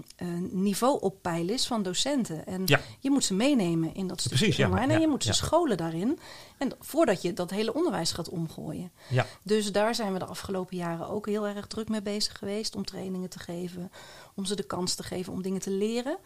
niveau 0.64 1.02
op 1.02 1.22
peil 1.22 1.50
is 1.50 1.68
van 1.68 1.84
docenten. 1.84 2.46
En 2.46 2.62
Ja. 2.66 2.80
je 3.00 3.10
moet 3.12 3.24
ze 3.24 3.34
meenemen 3.34 3.94
in 3.94 4.08
dat 4.08 4.20
stukje 4.20 4.38
Precies, 4.38 4.56
ja. 4.58 4.68
online 4.70 4.94
en 4.94 5.00
je 5.02 5.08
moet 5.08 5.24
ze 5.24 5.34
scholen 5.34 5.78
daarin. 5.78 6.20
En 6.58 6.72
voordat 6.80 7.22
je 7.22 7.34
dat 7.34 7.50
hele 7.50 7.74
onderwijs 7.74 8.12
gaat 8.12 8.30
omgooien. 8.30 8.92
Ja, 9.10 9.26
Dus 9.44 9.72
daar 9.72 9.96
zijn 9.96 10.14
we 10.14 10.20
de 10.20 10.26
afgelopen 10.26 10.78
jaren 10.78 11.08
ook 11.10 11.26
heel 11.28 11.48
erg 11.48 11.68
druk 11.68 11.90
mee 11.90 12.02
bezig 12.02 12.38
geweest 12.38 12.76
om 12.76 12.86
trainingen 12.86 13.30
te 13.30 13.40
geven, 13.40 13.92
om 14.36 14.46
ze 14.46 14.56
de 14.56 14.64
kans 14.64 14.94
te 14.96 15.04
geven 15.04 15.34
om 15.34 15.42
dingen 15.42 15.62
te 15.62 15.72
leren. 15.72 16.18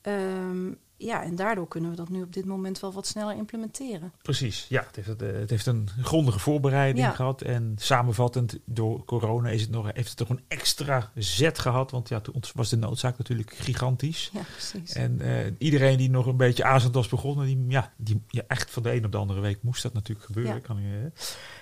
Ehm, 0.00 0.72
ja, 0.98 1.22
en 1.22 1.34
daardoor 1.36 1.68
kunnen 1.68 1.90
we 1.90 1.96
dat 1.96 2.08
nu 2.08 2.22
op 2.22 2.32
dit 2.32 2.44
moment 2.44 2.80
wel 2.80 2.92
wat 2.92 3.06
sneller 3.06 3.36
implementeren. 3.36 4.12
precies. 4.22 4.66
Ja, 4.68 4.84
het 4.86 4.96
heeft, 4.96 5.20
het 5.20 5.50
heeft 5.50 5.66
een 5.66 5.88
grondige 6.02 6.38
voorbereiding 6.38 7.06
Ja. 7.06 7.12
gehad. 7.12 7.42
En 7.42 7.74
samenvattend, 7.76 8.58
door 8.64 9.04
corona 9.04 9.48
is 9.48 9.60
het 9.60 9.70
nog, 9.70 9.90
heeft 9.92 10.08
het 10.08 10.16
toch 10.16 10.28
een 10.28 10.40
extra 10.48 11.10
zet 11.14 11.58
gehad. 11.58 11.90
Want 11.90 12.08
ja, 12.08 12.20
toen 12.20 12.34
was 12.54 12.68
de 12.68 12.76
noodzaak 12.76 13.18
natuurlijk 13.18 13.54
gigantisch. 13.54 14.30
Ja, 14.32 14.40
precies. 14.52 14.92
En 14.92 15.20
eh, 15.20 15.52
iedereen 15.58 15.96
die 15.98 16.10
nog 16.10 16.26
een 16.26 16.36
beetje 16.36 16.64
aarzelend 16.64 16.94
was 16.96 17.08
begonnen, 17.08 17.46
die, 17.46 17.64
ja, 17.68 17.92
die 17.96 18.22
ja, 18.28 18.42
echt 18.46 18.70
van 18.70 18.82
de 18.82 18.92
een 18.94 19.04
op 19.04 19.12
de 19.12 19.18
andere 19.18 19.40
week 19.40 19.62
moest 19.62 19.82
dat 19.82 19.92
natuurlijk 19.92 20.26
gebeuren. 20.26 20.54
Ja. 20.54 20.60
Kan 20.60 20.82
je, 20.82 21.12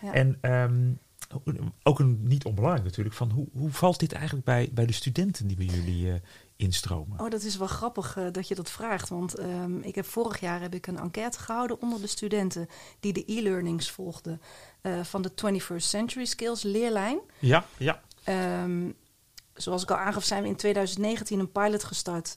Ja. 0.02 0.12
En 0.12 0.38
ehm, 0.40 0.90
ook 1.82 1.98
een, 1.98 2.20
niet 2.22 2.44
onbelangrijk 2.44 2.84
natuurlijk, 2.84 3.16
van 3.16 3.30
hoe, 3.30 3.46
hoe 3.52 3.70
valt 3.70 3.98
dit 3.98 4.12
eigenlijk 4.12 4.44
bij, 4.44 4.70
bij 4.72 4.86
de 4.86 4.92
studenten 4.92 5.46
die 5.46 5.56
bij 5.56 5.66
jullie 5.66 6.12
eh, 6.12 6.18
instromen? 6.56 7.20
Oh, 7.20 7.30
dat 7.30 7.42
is 7.42 7.56
wel 7.56 7.66
grappig 7.66 8.16
eh, 8.16 8.26
dat 8.32 8.48
je 8.48 8.54
dat 8.54 8.70
vraagt. 8.70 9.08
Want 9.08 9.34
ehm, 9.34 9.78
ik 9.78 9.94
heb 9.94 10.04
vorig 10.04 10.40
jaar 10.40 10.60
heb 10.60 10.74
ik 10.74 10.86
een 10.86 10.98
enquête 10.98 11.38
gehouden 11.38 11.82
onder 11.82 12.00
de 12.00 12.06
studenten 12.06 12.68
die 13.00 13.12
de 13.12 13.22
e-learnings 13.26 13.90
volgden 13.90 14.40
eh, 14.80 15.00
van 15.02 15.22
de 15.22 15.30
21st 15.30 15.76
Century 15.76 16.24
Skills 16.24 16.62
leerlijn. 16.62 17.18
Ja, 17.38 17.64
ja. 17.76 18.02
Ehm, 18.24 18.90
zoals 19.54 19.82
ik 19.82 19.90
al 19.90 19.96
aangaf, 19.96 20.24
zijn 20.24 20.42
we 20.42 20.48
in 20.48 20.56
2019 20.56 21.38
een 21.38 21.52
pilot 21.52 21.84
gestart. 21.84 22.36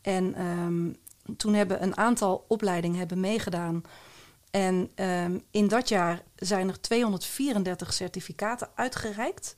En 0.00 0.34
ehm, 0.34 0.92
toen 1.36 1.54
hebben 1.54 1.82
een 1.82 1.96
aantal 1.96 2.44
opleidingen 2.48 2.98
hebben 2.98 3.20
meegedaan. 3.20 3.82
En 4.52 4.90
ehm, 4.94 5.38
in 5.50 5.68
dat 5.68 5.88
jaar 5.88 6.22
zijn 6.36 6.68
er 6.68 6.80
234 6.80 7.92
certificaten 7.92 8.68
uitgereikt. 8.74 9.56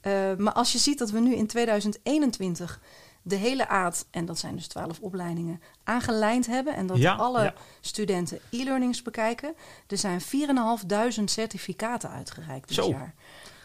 Eh, 0.00 0.12
maar 0.36 0.52
als 0.52 0.72
je 0.72 0.78
ziet 0.78 0.98
dat 0.98 1.10
we 1.10 1.20
nu 1.20 1.34
in 1.34 1.46
2021 1.46 2.80
de 3.22 3.34
hele 3.36 3.68
aard, 3.68 4.04
en 4.10 4.24
dat 4.24 4.38
zijn 4.38 4.56
dus 4.56 4.66
12 4.66 5.00
opleidingen, 5.00 5.60
aangelijnd 5.84 6.46
hebben. 6.46 6.74
En 6.74 6.86
dat 6.86 6.96
Ja, 6.96 7.14
alle 7.14 7.42
ja. 7.42 7.54
studenten 7.80 8.38
e-learnings 8.50 9.02
bekijken. 9.02 9.54
Er 9.86 9.98
zijn 9.98 10.20
4.500 10.20 11.30
certificaten 11.30 12.10
uitgereikt 12.10 12.68
dit 12.68 12.76
Zo. 12.76 12.88
jaar. 12.88 13.14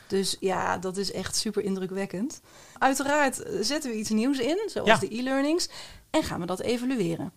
Dus 0.08 0.38
ja, 0.39 0.78
dat 0.78 0.98
is 0.98 1.12
echt 1.12 1.36
super 1.36 1.63
indrukwekkend. 1.63 2.42
Uiteraard 2.78 3.44
zetten 3.62 3.92
we 3.92 3.98
iets 3.98 4.10
nieuws 4.10 4.38
in, 4.39 4.60
zoals 4.66 4.88
Ja. 4.89 4.98
de 4.98 5.16
e-learnings, 5.16 5.70
en 6.10 6.24
gaan 6.24 6.39
we 6.39 6.46
dat 6.46 6.60
evalueren. 6.60 7.34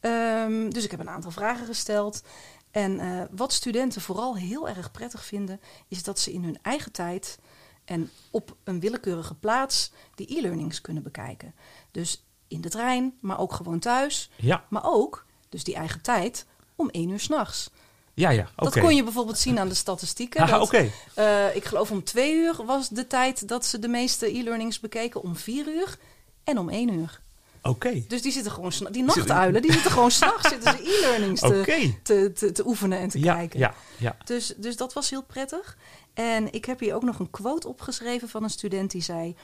Ehm, 0.00 0.70
dus 0.70 0.84
ik 0.84 0.90
heb 0.90 1.00
een 1.00 1.10
aantal 1.10 1.30
vragen 1.30 1.66
gesteld. 1.66 2.22
En 2.70 3.00
eh, 3.00 3.22
wat 3.30 3.52
studenten 3.52 4.00
vooral 4.00 4.36
heel 4.36 4.68
erg 4.68 4.90
prettig 4.90 5.24
vinden, 5.24 5.60
is 5.88 6.02
dat 6.02 6.18
ze 6.18 6.32
in 6.32 6.44
hun 6.44 6.58
eigen 6.62 6.92
tijd 6.92 7.38
en 7.84 8.10
op 8.30 8.56
een 8.64 8.80
willekeurige 8.80 9.34
plaats 9.34 9.92
die 10.14 10.38
e-learnings 10.38 10.80
kunnen 10.80 11.02
bekijken. 11.02 11.54
Dus 11.90 12.24
in 12.48 12.60
de 12.60 12.68
trein, 12.68 13.14
maar 13.20 13.38
ook 13.38 13.52
gewoon 13.52 13.78
thuis. 13.78 14.30
Ja, 14.36 14.64
Maar 14.68 14.82
ook, 14.84 15.24
dus 15.48 15.64
die 15.64 15.74
eigen 15.74 16.02
tijd, 16.02 16.46
om 16.76 16.88
één 16.90 17.08
uur 17.08 17.20
s'nachts. 17.20 17.70
ja, 18.14 18.30
ja. 18.30 18.48
Dat 18.56 18.78
kon 18.80 18.94
je 18.96 19.02
bijvoorbeeld 19.04 19.38
zien 19.38 19.58
aan 19.58 19.68
de 19.68 19.74
statistieken. 19.74 20.46
Dat, 20.46 20.60
oké. 20.60 20.90
eh, 21.14 21.56
ik 21.56 21.64
geloof 21.64 21.90
om 21.90 22.04
twee 22.04 22.34
uur 22.34 22.64
was 22.64 22.88
de 22.88 23.06
tijd 23.06 23.48
dat 23.48 23.66
ze 23.66 23.78
de 23.78 23.88
meeste 23.88 24.38
e-learnings 24.38 24.80
bekeken. 24.80 25.22
Om 25.22 25.36
vier 25.36 25.68
uur 25.68 25.98
en 26.44 26.58
om 26.58 26.68
één 26.68 26.92
uur. 26.92 27.20
Oké. 27.62 28.04
Dus 28.08 28.22
die 28.22 28.32
zitten 28.32 28.52
gewoon, 28.52 28.72
die 28.90 29.02
nachtuilen, 29.04 29.62
die 29.62 29.72
zitten 29.72 29.90
gewoon 29.90 30.10
s'nachts 30.10 30.48
zitten 30.52 30.72
ze 30.72 30.82
e-learnings 30.98 31.40
te, 31.40 31.92
te, 32.02 32.32
te, 32.32 32.52
te 32.52 32.66
oefenen 32.66 32.98
en 32.98 33.08
te 33.08 33.18
Ja, 33.20 33.34
kijken. 33.34 33.58
ja, 33.58 33.74
ja. 33.98 34.16
Dus, 34.24 34.54
dus 34.56 34.76
dat 34.76 34.92
was 34.92 35.10
heel 35.10 35.22
prettig. 35.22 35.76
En 36.14 36.52
ik 36.52 36.64
heb 36.64 36.80
hier 36.80 36.94
ook 36.94 37.02
nog 37.02 37.18
een 37.18 37.30
quote 37.30 37.68
opgeschreven 37.68 38.28
van 38.28 38.42
een 38.42 38.50
student 38.50 38.90
die 38.90 39.02
zei: 39.02 39.36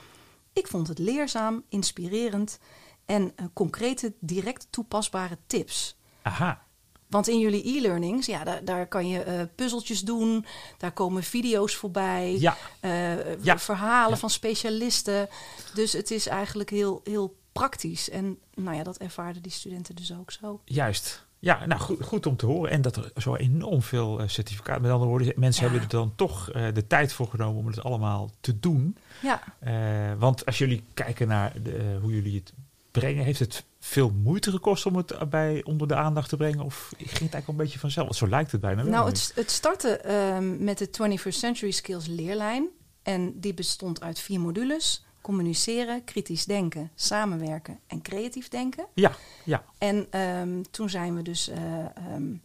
Ik 0.53 0.67
vond 0.67 0.87
het 0.87 0.99
leerzaam, 0.99 1.63
inspirerend 1.69 2.59
en 3.05 3.31
eh, 3.35 3.45
concrete, 3.53 4.13
direct 4.19 4.67
toepasbare 4.69 5.37
tips. 5.47 5.97
Aha. 6.21 6.63
Want 7.09 7.27
in 7.27 7.39
jullie 7.39 7.77
e-learnings, 7.77 8.25
ja, 8.25 8.43
daar, 8.43 8.65
daar 8.65 8.87
kan 8.87 9.07
je 9.07 9.19
eh, 9.23 9.41
puzzeltjes 9.55 10.01
doen, 10.01 10.45
daar 10.77 10.91
komen 10.91 11.23
video's 11.23 11.75
voorbij, 11.75 12.35
Ja, 12.39 12.57
eh, 12.79 13.43
Ja. 13.43 13.59
verhalen 13.59 14.09
Ja. 14.13 14.17
van 14.17 14.29
specialisten. 14.29 15.29
Dus 15.73 15.93
het 15.93 16.11
is 16.11 16.27
eigenlijk 16.27 16.69
heel, 16.69 17.01
heel 17.03 17.35
praktisch. 17.59 18.09
En 18.09 18.37
nou 18.53 18.75
ja, 18.77 18.83
dat 18.83 18.97
ervaarden 18.97 19.41
die 19.41 19.51
studenten 19.51 19.95
dus 19.95 20.13
ook 20.13 20.31
zo. 20.31 20.61
juist. 20.65 21.25
Ja, 21.39 21.65
nou 21.65 21.81
goed, 21.81 22.03
goed 22.03 22.25
om 22.25 22.35
te 22.35 22.45
horen. 22.45 22.71
En 22.71 22.81
dat 22.81 22.95
er 22.95 23.11
zo 23.17 23.35
enorm 23.35 23.81
veel 23.81 24.19
eh, 24.19 24.27
certificaten. 24.27 24.81
Met 24.81 24.91
andere 24.91 25.09
woorden, 25.09 25.33
mensen 25.35 25.63
Ja. 25.63 25.69
hebben 25.71 25.89
er 25.89 25.95
dan 25.97 26.13
toch 26.15 26.49
eh, 26.51 26.73
de 26.73 26.87
tijd 26.87 27.13
voor 27.13 27.27
genomen 27.27 27.59
om 27.59 27.67
het 27.67 27.83
allemaal 27.83 28.29
te 28.39 28.59
doen. 28.59 28.97
Ja, 29.21 29.41
Eh, 29.59 29.73
want 30.17 30.45
als 30.45 30.57
jullie 30.57 30.83
kijken 30.93 31.27
naar 31.27 31.61
de, 31.63 31.97
hoe 32.01 32.13
jullie 32.13 32.35
het 32.39 32.53
brengen, 32.91 33.23
heeft 33.23 33.39
het 33.39 33.63
veel 33.79 34.11
moeite 34.23 34.51
gekost 34.51 34.85
om 34.85 34.95
het 34.95 35.29
bij 35.29 35.63
onder 35.63 35.87
de 35.87 35.95
aandacht 35.95 36.29
te 36.29 36.37
brengen? 36.37 36.63
Of 36.65 36.87
ging 36.97 37.09
het 37.09 37.19
eigenlijk 37.19 37.47
een 37.47 37.55
beetje 37.55 37.79
vanzelf? 37.79 38.05
Want 38.05 38.17
zo 38.19 38.27
lijkt 38.27 38.51
het 38.51 38.61
bijna 38.61 38.83
wel. 38.83 38.91
nou, 38.91 39.07
het, 39.09 39.31
het 39.35 39.51
startte 39.51 39.97
ehm, 39.97 40.63
met 40.63 40.77
de 40.77 40.87
21st 41.19 41.27
Century 41.37 41.71
Skills 41.71 42.07
leerlijn. 42.07 42.67
En 43.03 43.39
die 43.39 43.53
bestond 43.53 44.01
uit 44.01 44.19
vier 44.19 44.39
modules. 44.39 45.05
Communiceren, 45.29 46.03
kritisch 46.03 46.45
denken, 46.45 46.91
samenwerken 46.95 47.79
en 47.87 48.01
creatief 48.01 48.47
denken. 48.49 48.85
Ja, 48.93 49.11
ja. 49.43 49.63
En 49.77 50.07
ehm, 50.11 50.61
toen 50.71 50.89
zijn 50.89 51.15
we 51.15 51.21
dus 51.21 51.47
eh, 51.49 51.79
ehm, 51.95 52.35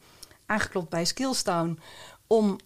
aangeklopt 0.47 0.89
bij 0.89 1.05
Skillstown 1.05 1.79
om 2.27 2.59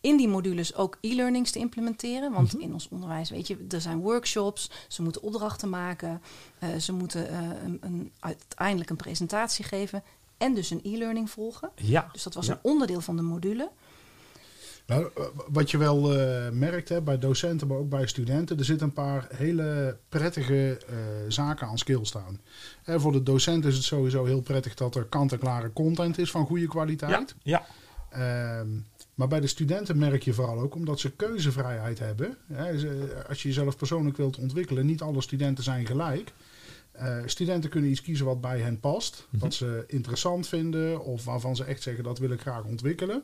in 0.00 0.16
die 0.16 0.28
modules 0.28 0.74
ook 0.74 0.98
e-learnings 1.00 1.50
te 1.50 1.58
implementeren. 1.58 2.32
Want 2.32 2.52
Mhm. 2.52 2.62
in 2.62 2.72
ons 2.72 2.88
onderwijs, 2.88 3.30
weet 3.30 3.46
je, 3.46 3.66
er 3.70 3.80
zijn 3.80 3.98
workshops, 4.00 4.70
ze 4.88 5.02
moeten 5.02 5.22
opdrachten 5.22 5.68
maken, 5.70 6.22
eh, 6.58 6.74
ze 6.76 6.92
moeten 6.92 7.28
eh, 7.28 7.38
een, 7.64 7.78
een, 7.80 8.12
uiteindelijk 8.20 8.90
een 8.90 8.96
presentatie 8.96 9.64
geven 9.64 10.02
en 10.38 10.54
dus 10.54 10.70
een 10.70 10.80
e-learning 10.82 11.30
volgen. 11.30 11.70
Ja, 11.74 12.08
Dus 12.12 12.22
dat 12.22 12.34
was 12.34 12.46
Ja. 12.46 12.52
een 12.52 12.58
onderdeel 12.62 13.00
van 13.00 13.16
de 13.16 13.22
module. 13.22 13.70
Nou, 14.86 15.10
eh, 15.16 15.24
wat 15.48 15.70
je 15.70 15.78
wel 15.78 16.18
eh, 16.20 16.50
merkt 16.50 16.88
hè, 16.88 17.00
bij 17.02 17.18
docenten, 17.18 17.66
maar 17.66 17.76
ook 17.76 17.88
bij 17.88 18.06
studenten, 18.06 18.58
er 18.58 18.64
zitten 18.64 18.86
een 18.86 18.92
paar 18.92 19.26
hele 19.34 19.96
prettige 20.08 20.78
eh, 20.88 20.94
zaken 21.28 21.66
aan 21.66 21.78
Skillstown. 21.78 22.40
Hè, 22.82 23.00
voor 23.00 23.12
de 23.12 23.22
docent 23.22 23.64
is 23.64 23.74
het 23.74 23.84
sowieso 23.84 24.24
heel 24.24 24.40
prettig 24.40 24.74
dat 24.74 24.94
er 24.94 25.04
kant-en-klare 25.04 25.72
content 25.72 26.18
is 26.18 26.30
van 26.30 26.46
goede 26.46 26.66
kwaliteit. 26.68 27.34
ja. 27.42 27.66
Ehm, 28.10 28.68
maar 29.14 29.28
bij 29.28 29.40
de 29.40 29.46
studenten 29.46 29.98
merk 29.98 30.22
je 30.22 30.32
vooral 30.32 30.58
ook 30.60 30.74
omdat 30.74 31.00
ze 31.00 31.10
keuzevrijheid 31.10 31.98
hebben. 31.98 32.36
Hè, 32.52 32.78
ze- 32.78 33.24
als 33.28 33.42
je 33.42 33.48
jezelf 33.48 33.76
persoonlijk 33.76 34.16
wilt 34.16 34.38
ontwikkelen, 34.38 34.86
niet 34.86 35.00
alle 35.02 35.20
studenten 35.20 35.64
zijn 35.64 35.86
gelijk. 35.86 36.32
Studenten 37.26 37.70
kunnen 37.70 37.90
iets 37.90 38.02
kiezen 38.02 38.26
wat 38.26 38.40
bij 38.40 38.60
hen 38.60 38.80
past, 38.80 39.26
Mhm. 39.30 39.42
wat 39.42 39.54
ze 39.54 39.84
interessant 39.86 40.48
vinden 40.48 41.00
of 41.04 41.24
waarvan 41.24 41.56
ze 41.56 41.64
echt 41.64 41.82
zeggen 41.82 42.04
dat 42.04 42.18
wil 42.18 42.30
ik 42.30 42.40
graag 42.40 42.64
ontwikkelen. 42.64 43.22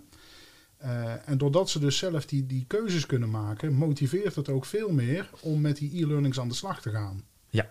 Eh, 0.80 1.28
en 1.28 1.38
doordat 1.38 1.70
ze 1.70 1.78
dus 1.78 1.98
zelf 1.98 2.26
die, 2.26 2.46
die 2.46 2.64
keuzes 2.66 3.06
kunnen 3.06 3.30
maken, 3.30 3.72
motiveert 3.72 4.34
het 4.34 4.48
ook 4.48 4.64
veel 4.64 4.92
meer 4.92 5.30
om 5.40 5.60
met 5.60 5.76
die 5.76 6.02
e-learnings 6.02 6.40
aan 6.40 6.48
de 6.48 6.54
slag 6.54 6.80
te 6.80 6.90
gaan. 6.90 7.24
Ja. 7.48 7.70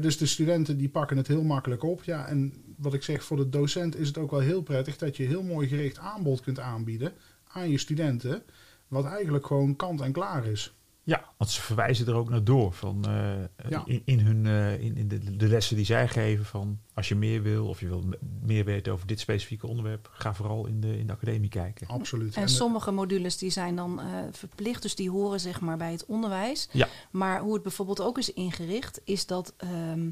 Dus 0.00 0.18
de 0.18 0.26
studenten 0.26 0.76
die 0.76 0.88
pakken 0.88 1.16
het 1.16 1.26
heel 1.26 1.42
makkelijk 1.42 1.82
op. 1.82 2.04
Ja, 2.04 2.26
en 2.26 2.52
wat 2.76 2.94
ik 2.94 3.02
zeg, 3.02 3.24
voor 3.24 3.36
de 3.36 3.48
docent 3.48 3.96
is 3.96 4.06
het 4.06 4.18
ook 4.18 4.30
wel 4.30 4.40
heel 4.40 4.62
prettig 4.62 4.96
dat 4.96 5.16
je 5.16 5.22
heel 5.22 5.42
mooi 5.42 5.68
gericht 5.68 5.98
aanbod 5.98 6.40
kunt 6.40 6.58
aanbieden 6.58 7.12
aan 7.46 7.70
je 7.70 7.78
studenten. 7.78 8.42
Wat 8.88 9.04
eigenlijk 9.04 9.46
gewoon 9.46 9.76
kant 9.76 10.00
en 10.00 10.12
klaar 10.12 10.46
is. 10.46 10.74
Ja, 11.04 11.24
want 11.36 11.50
ze 11.50 11.60
verwijzen 11.60 12.06
er 12.06 12.14
ook 12.14 12.28
naar 12.30 12.44
door 12.44 12.72
van, 12.72 13.04
eh, 13.04 13.70
Ja. 13.70 13.82
in, 13.86 14.02
in, 14.04 14.20
hun, 14.20 14.46
eh, 14.46 14.80
in, 14.80 14.96
in 14.96 15.08
de, 15.08 15.36
de 15.36 15.48
lessen 15.48 15.76
die 15.76 15.84
zij 15.84 16.08
geven. 16.08 16.44
Van 16.44 16.78
als 16.94 17.08
je 17.08 17.14
meer 17.14 17.42
wil 17.42 17.66
of 17.68 17.80
je 17.80 17.86
wil 17.86 18.04
meer 18.42 18.64
weten 18.64 18.92
over 18.92 19.06
dit 19.06 19.20
specifieke 19.20 19.66
onderwerp, 19.66 20.08
ga 20.12 20.34
vooral 20.34 20.66
in 20.66 20.80
de, 20.80 20.98
in 20.98 21.06
de 21.06 21.12
academie 21.12 21.48
kijken. 21.48 21.86
Absoluut. 21.86 22.34
En 22.36 22.42
En, 22.42 22.48
sommige 22.48 22.90
modules 22.90 23.38
die 23.38 23.50
zijn 23.50 23.76
dan 23.76 24.00
eh, 24.00 24.06
verplicht, 24.30 24.82
dus 24.82 24.94
die 24.94 25.10
horen 25.10 25.40
zeg 25.40 25.60
maar 25.60 25.76
bij 25.76 25.92
het 25.92 26.06
onderwijs. 26.06 26.68
Ja. 26.72 26.88
Maar 27.10 27.40
hoe 27.40 27.54
het 27.54 27.62
bijvoorbeeld 27.62 28.00
ook 28.00 28.18
is 28.18 28.32
ingericht, 28.32 29.00
is 29.04 29.26
dat 29.26 29.54
ehm, 29.56 30.10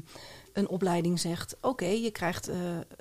een 0.53 0.67
opleiding 0.67 1.19
zegt: 1.19 1.55
oké, 1.61 1.85
je 1.85 2.11
krijgt 2.11 2.47
eh, 2.47 2.55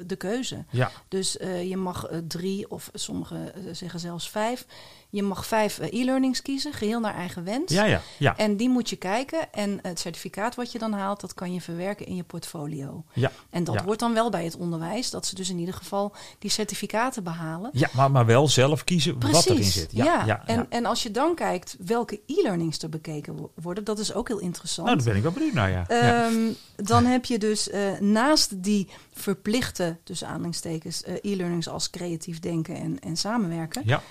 de 0.06 0.16
keuze. 0.16 0.64
Ja, 0.70 0.90
Dus 1.08 1.36
eh, 1.36 1.68
je 1.68 1.76
mag 1.76 2.06
eh, 2.06 2.18
drie 2.28 2.70
of 2.70 2.90
sommigen 2.94 3.52
zeggen 3.72 4.00
zelfs 4.00 4.30
vijf. 4.30 4.66
Je 5.10 5.22
mag 5.22 5.46
vijf 5.46 5.78
e-learnings 5.78 6.42
kiezen, 6.42 6.72
geheel 6.72 7.00
naar 7.00 7.14
eigen 7.14 7.44
wens. 7.44 7.72
ja, 7.72 7.84
ja. 7.84 8.00
ja. 8.18 8.36
En 8.36 8.56
die 8.56 8.68
moet 8.68 8.90
je 8.90 8.96
kijken. 8.96 9.52
En 9.52 9.78
het 9.82 9.98
certificaat 10.00 10.54
wat 10.54 10.72
je 10.72 10.78
dan 10.78 10.92
haalt, 10.92 11.20
dat 11.20 11.34
kan 11.34 11.52
je 11.54 11.60
verwerken 11.60 12.06
in 12.06 12.16
je 12.16 12.22
portfolio. 12.22 13.04
Ja, 13.12 13.30
En 13.50 13.64
dat 13.64 13.74
Ja. 13.74 13.84
wordt 13.84 14.00
dan 14.00 14.14
wel 14.14 14.30
bij 14.30 14.44
het 14.44 14.56
onderwijs, 14.56 15.10
dat 15.10 15.26
ze 15.26 15.34
dus 15.34 15.50
in 15.50 15.58
ieder 15.58 15.74
geval 15.74 16.14
die 16.38 16.50
certificaten 16.50 17.22
behalen. 17.24 17.70
ja 17.72 17.88
maar, 17.92 18.10
maar 18.10 18.26
wel 18.26 18.48
zelf 18.48 18.84
kiezen 18.84 19.20
wat 19.32 19.46
erin 19.46 19.62
zit. 19.64 19.92
ja. 19.92 20.04
Ja, 20.04 20.24
ja, 20.24 20.42
En, 20.46 20.56
ja. 20.56 20.66
en 20.68 20.86
als 20.86 21.02
je 21.02 21.10
dan 21.10 21.34
kijkt 21.34 21.76
welke 21.86 22.20
e-learnings 22.26 22.82
er 22.82 22.88
bekeken 22.88 23.36
wo- 23.36 23.50
worden, 23.62 23.84
dat 23.84 23.98
is 23.98 24.14
ook 24.14 24.28
heel 24.28 24.38
interessant. 24.38 24.86
Nou, 24.86 24.98
daar 24.98 25.06
ben 25.08 25.16
ik 25.16 25.22
wel 25.22 25.32
benieuwd 25.32 25.52
naar, 25.54 25.70
ja. 25.70 25.84
ja. 25.88 26.24
Ehm, 26.26 26.52
dan 26.76 27.04
heb 27.04 27.24
je 27.24 27.38
dus 27.42 27.70
eh, 27.70 27.98
naast 28.00 28.62
die 28.62 28.88
verplichte, 29.12 29.96
tussen 30.04 30.26
aanhalingstekens, 30.28 31.02
eh, 31.02 31.14
e-learnings 31.32 31.68
als 31.68 31.90
creatief 31.90 32.40
denken 32.40 32.74
en, 32.76 33.00
en 33.00 33.16
samenwerken, 33.16 33.82
ja. 33.84 34.02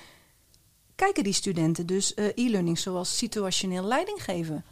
kijken 0.96 1.24
die 1.24 1.34
studenten 1.34 1.86
dus 1.86 2.14
eh, 2.14 2.26
e-learnings 2.36 2.82
zoals 2.82 3.18
situationeel 3.18 3.84
leiding 3.84 4.24
geven. 4.24 4.64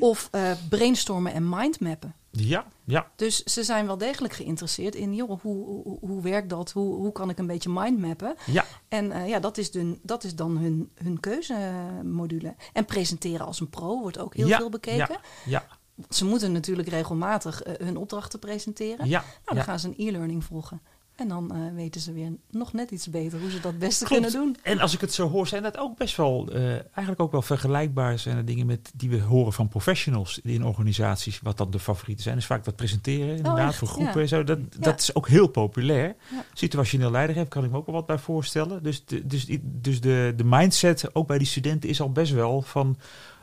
Of 0.00 0.30
brainstormen 0.68 1.32
en 1.32 1.48
mindmappen. 1.48 2.14
Ja, 2.30 2.66
ja. 2.84 3.10
Dus 3.16 3.42
ze 3.42 3.64
zijn 3.64 3.86
wel 3.86 3.98
degelijk 3.98 4.34
geïnteresseerd 4.34 4.94
in, 4.94 5.14
joh, 5.14 5.40
hoe, 5.40 5.64
hoe, 5.64 5.98
hoe 6.00 6.22
werkt 6.22 6.50
dat? 6.50 6.70
Hoe, 6.72 6.94
hoe 6.94 7.12
kan 7.12 7.30
ik 7.30 7.38
een 7.38 7.46
beetje 7.46 7.70
mindmappen? 7.70 8.36
Ja, 8.46 8.64
En 8.88 9.26
ja, 9.28 9.40
dat 9.40 9.58
is, 9.58 9.70
dun, 9.70 9.98
dat 10.02 10.24
is 10.24 10.34
dan 10.34 10.56
hun, 10.56 10.90
hun 10.94 11.20
keuzemodule. 11.20 12.54
En 12.72 12.84
presenteren 12.84 13.46
als 13.46 13.60
een 13.60 13.70
pro 13.70 14.00
wordt 14.00 14.18
ook 14.18 14.34
heel 14.34 14.46
Ja, 14.48 14.56
veel 14.56 14.70
bekeken. 14.70 15.18
ja, 15.44 15.66
Ze 16.10 16.24
moeten 16.24 16.52
natuurlijk 16.52 16.88
regelmatig 16.88 17.62
eh, 17.62 17.86
hun 17.86 17.96
opdrachten 17.96 18.38
presenteren. 18.38 19.08
ja. 19.08 19.20
Nou, 19.20 19.32
dan 19.44 19.56
ja. 19.56 19.62
gaan 19.62 19.78
ze 19.78 19.88
een 19.88 19.94
e-learning 20.08 20.44
volgen. 20.44 20.80
En 21.16 21.28
dan 21.28 21.54
eh, 21.54 21.58
weten 21.74 22.00
ze 22.00 22.12
weer 22.12 22.32
nog 22.50 22.72
net 22.72 22.90
iets 22.90 23.10
beter 23.10 23.40
hoe 23.40 23.50
ze 23.50 23.60
dat 23.60 23.78
beste 23.78 24.04
Klopt. 24.04 24.22
kunnen 24.22 24.40
doen. 24.40 24.56
En 24.62 24.78
als 24.80 24.94
ik 24.94 25.00
het 25.00 25.14
zo 25.14 25.28
hoor, 25.28 25.46
zijn 25.46 25.62
dat 25.62 25.78
ook 25.78 25.96
best 25.96 26.16
wel, 26.16 26.48
eh, 26.52 26.70
eigenlijk 26.70 27.20
ook 27.20 27.32
wel 27.32 27.42
vergelijkbaar 27.42 28.18
zijn 28.18 28.36
er 28.36 28.44
dingen 28.44 28.66
met 28.66 28.90
die 28.94 29.10
we 29.10 29.20
horen 29.20 29.52
van 29.52 29.68
professionals 29.68 30.40
in 30.42 30.64
organisaties, 30.64 31.40
wat 31.40 31.56
dan 31.56 31.70
de 31.70 31.78
favorieten 31.78 32.24
zijn. 32.24 32.36
is 32.36 32.46
vaak 32.46 32.64
dat 32.64 32.76
presenteren, 32.76 33.28
inderdaad, 33.36 33.58
Oh, 33.58 33.66
echt? 33.66 33.76
voor 33.76 33.88
groepen 33.88 34.14
Ja. 34.14 34.20
en 34.20 34.28
zo. 34.28 34.44
Dat, 34.44 34.58
Ja. 34.58 34.78
dat 34.78 35.00
is 35.00 35.14
ook 35.14 35.28
heel 35.28 35.46
populair. 35.48 36.14
Ja. 36.30 36.44
Situationeel 36.52 37.10
leiderschap 37.10 37.48
kan 37.48 37.64
ik 37.64 37.70
me 37.70 37.76
ook 37.76 37.86
wel 37.86 37.94
wat 37.94 38.06
bij 38.06 38.18
voorstellen. 38.18 38.82
Dus, 38.82 39.04
de, 39.04 39.26
dus, 39.26 39.46
dus 39.62 40.00
de, 40.00 40.32
de 40.36 40.44
mindset, 40.44 41.14
ook 41.14 41.26
bij 41.26 41.38
die 41.38 41.46
studenten, 41.46 41.88
is 41.88 42.00
al 42.00 42.12
best 42.12 42.32
wel 42.32 42.62
van, 42.62 42.96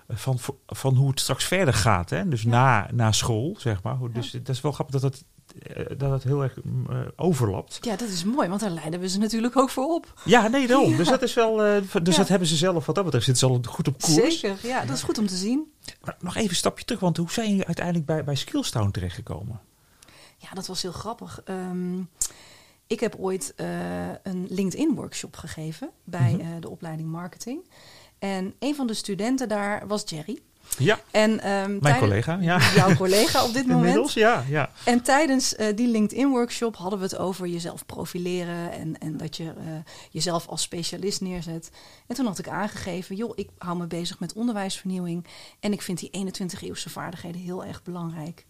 van, 0.09 0.39
van 0.67 0.95
hoe 0.95 1.09
het 1.09 1.19
straks 1.19 1.43
verder 1.45 1.73
gaat. 1.73 2.09
Hè? 2.09 2.27
Dus 2.27 2.41
Ja. 2.41 2.49
na, 2.49 2.87
na 2.93 3.11
school, 3.11 3.55
zeg 3.57 3.83
maar. 3.83 3.97
Dus 4.13 4.31
dat 4.31 4.49
is 4.49 4.61
wel 4.61 4.71
grappig 4.71 5.01
dat 5.01 5.11
het, 5.13 5.23
eh, 5.75 5.97
dat 5.97 6.11
het 6.11 6.23
heel 6.23 6.43
erg 6.43 6.55
mm, 6.63 6.85
eh, 6.89 6.97
overlapt. 7.15 7.77
Ja, 7.81 7.95
dat 7.95 8.07
is 8.09 8.23
mooi, 8.23 8.47
want 8.47 8.61
daar 8.61 8.69
leiden 8.69 8.99
we 8.99 9.09
ze 9.09 9.19
natuurlijk 9.19 9.57
ook 9.57 9.69
voor 9.69 9.85
op. 9.93 10.21
Ja, 10.25 10.47
nee, 10.47 10.67
daarom. 10.67 10.89
Ja. 10.91 10.97
Dus 10.97 11.07
dat 11.07 11.21
is 11.21 11.33
wel. 11.33 11.63
eh, 11.63 11.81
dus 12.03 12.15
dat 12.15 12.27
hebben 12.27 12.47
ze 12.47 12.55
zelf 12.55 12.85
wat 12.85 12.95
dat 12.95 13.03
betreft. 13.03 13.25
Zitten 13.25 13.47
ze 13.49 13.53
al 13.55 13.61
goed 13.73 13.87
op 13.87 14.01
koers. 14.01 14.39
Zeker, 14.39 14.67
ja, 14.67 14.85
dat 14.85 14.95
is 14.95 15.03
goed 15.03 15.17
om 15.17 15.27
te 15.27 15.35
zien. 15.35 15.71
Maar 16.03 16.15
nog 16.19 16.35
even 16.35 16.49
een 16.49 16.55
stapje 16.55 16.85
terug, 16.85 17.01
want 17.01 17.17
hoe 17.17 17.31
zijn 17.31 17.49
jullie 17.49 17.65
uiteindelijk 17.65 18.05
bij, 18.05 18.23
bij 18.23 18.35
Skillstown 18.35 18.91
terechtgekomen? 18.91 19.59
Ja, 20.37 20.49
dat 20.53 20.67
was 20.67 20.81
heel 20.81 20.91
grappig. 20.91 21.41
Ehm, 21.45 21.99
ik 22.87 22.99
heb 22.99 23.15
ooit 23.19 23.53
eh, 23.55 23.67
een 24.23 24.45
LinkedIn-workshop 24.49 25.35
gegeven 25.35 25.89
bij 26.03 26.31
Mhm. 26.33 26.41
eh, 26.41 26.47
de 26.59 26.69
opleiding 26.69 27.09
marketing. 27.09 27.67
En 28.23 28.53
een 28.59 28.75
van 28.75 28.87
de 28.87 28.93
studenten 28.93 29.47
daar 29.49 29.87
was 29.87 30.03
Jerry. 30.05 30.39
Ja, 30.77 30.99
En, 31.11 31.39
ehm, 31.39 31.69
mijn 31.69 31.79
tijden- 31.81 31.99
collega. 31.99 32.37
Ja. 32.41 32.59
Jouw 32.75 32.95
collega 32.95 33.43
op 33.45 33.53
dit 33.53 33.65
moment. 33.73 33.85
Inmiddels, 33.85 34.13
ja. 34.13 34.43
ja. 34.49 34.69
En 34.85 35.01
tijdens 35.01 35.55
eh, 35.55 35.75
die 35.75 35.87
LinkedIn-workshop 35.87 36.75
hadden 36.75 36.99
we 36.99 37.05
het 37.05 37.17
over 37.17 37.47
jezelf 37.47 37.85
profileren 37.85 38.71
en, 38.71 38.97
en 38.97 39.17
dat 39.17 39.37
je 39.37 39.43
eh, 39.43 39.53
jezelf 40.11 40.47
als 40.47 40.61
specialist 40.61 41.21
neerzet. 41.21 41.71
En 42.07 42.15
toen 42.15 42.25
had 42.25 42.39
ik 42.39 42.47
aangegeven, 42.47 43.15
joh, 43.15 43.31
ik 43.35 43.49
hou 43.57 43.77
me 43.77 43.87
bezig 43.87 44.19
met 44.19 44.33
onderwijsvernieuwing 44.33 45.25
en 45.59 45.71
ik 45.73 45.81
vind 45.81 45.99
die 45.99 46.09
21-eeuwse 46.31 46.89
vaardigheden 46.89 47.41
heel 47.41 47.65
erg 47.65 47.83
belangrijk. 47.83 48.45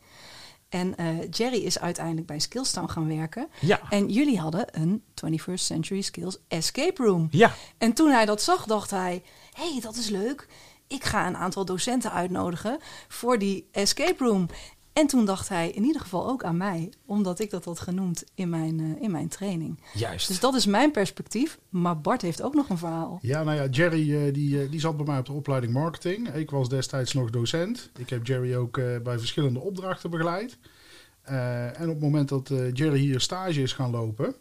En 0.73 0.97
eh, 0.97 1.05
Jerry 1.31 1.57
is 1.57 1.79
uiteindelijk 1.79 2.27
bij 2.27 2.39
Skillstown 2.39 2.87
gaan 2.87 3.07
werken. 3.07 3.47
Ja. 3.59 3.81
En 3.89 4.09
jullie 4.09 4.39
hadden 4.39 4.65
een 4.71 5.03
21st 5.13 5.53
Century 5.53 6.01
Skills 6.01 6.37
Escape 6.47 7.03
Room. 7.03 7.27
Ja, 7.31 7.53
En 7.77 7.93
toen 7.93 8.09
hij 8.09 8.25
dat 8.25 8.41
zag, 8.41 8.65
dacht 8.65 8.89
hij: 8.89 9.23
hé, 9.53 9.71
hey, 9.71 9.81
dat 9.81 9.95
is 9.95 10.09
leuk. 10.09 10.47
Ik 10.87 11.03
ga 11.03 11.27
een 11.27 11.37
aantal 11.37 11.65
docenten 11.65 12.11
uitnodigen 12.11 12.79
voor 13.07 13.39
die 13.39 13.67
escape 13.71 14.23
room. 14.23 14.49
En 14.93 15.07
toen 15.07 15.25
dacht 15.25 15.49
hij 15.49 15.69
in 15.69 15.83
ieder 15.83 16.01
geval 16.01 16.27
ook 16.27 16.43
aan 16.43 16.57
mij, 16.57 16.91
omdat 17.05 17.39
ik 17.39 17.49
dat 17.49 17.65
had 17.65 17.79
genoemd 17.79 18.23
in 18.35 18.49
mijn, 18.49 18.79
eh, 18.79 19.01
in 19.01 19.11
mijn 19.11 19.27
training. 19.27 19.79
juist. 19.93 20.27
Dus 20.27 20.39
dat 20.39 20.55
is 20.55 20.65
mijn 20.65 20.91
perspectief. 20.91 21.59
Maar 21.69 22.01
Bart 22.01 22.21
heeft 22.21 22.41
ook 22.41 22.53
nog 22.53 22.69
een 22.69 22.77
verhaal. 22.77 23.19
Ja, 23.21 23.43
nou 23.43 23.57
ja, 23.57 23.65
Jerry 23.65 24.15
eh, 24.27 24.33
die, 24.33 24.61
eh, 24.61 24.71
die 24.71 24.79
zat 24.79 24.97
bij 24.97 25.05
mij 25.05 25.17
op 25.17 25.25
de 25.25 25.31
opleiding 25.33 25.73
marketing. 25.73 26.27
Ik 26.33 26.49
was 26.49 26.69
destijds 26.69 27.13
nog 27.13 27.29
docent. 27.29 27.89
Ik 27.97 28.09
heb 28.09 28.27
Jerry 28.27 28.55
ook 28.55 28.77
eh, 28.77 28.85
bij 29.03 29.19
verschillende 29.19 29.59
opdrachten 29.59 30.09
begeleid. 30.09 30.57
Eh, 31.21 31.79
en 31.79 31.87
op 31.87 31.93
het 31.93 31.99
moment 32.01 32.29
dat 32.29 32.49
eh, 32.49 32.73
Jerry 32.73 32.99
hier 32.99 33.19
stage 33.19 33.61
is 33.61 33.73
gaan 33.73 33.91
lopen, 33.91 34.35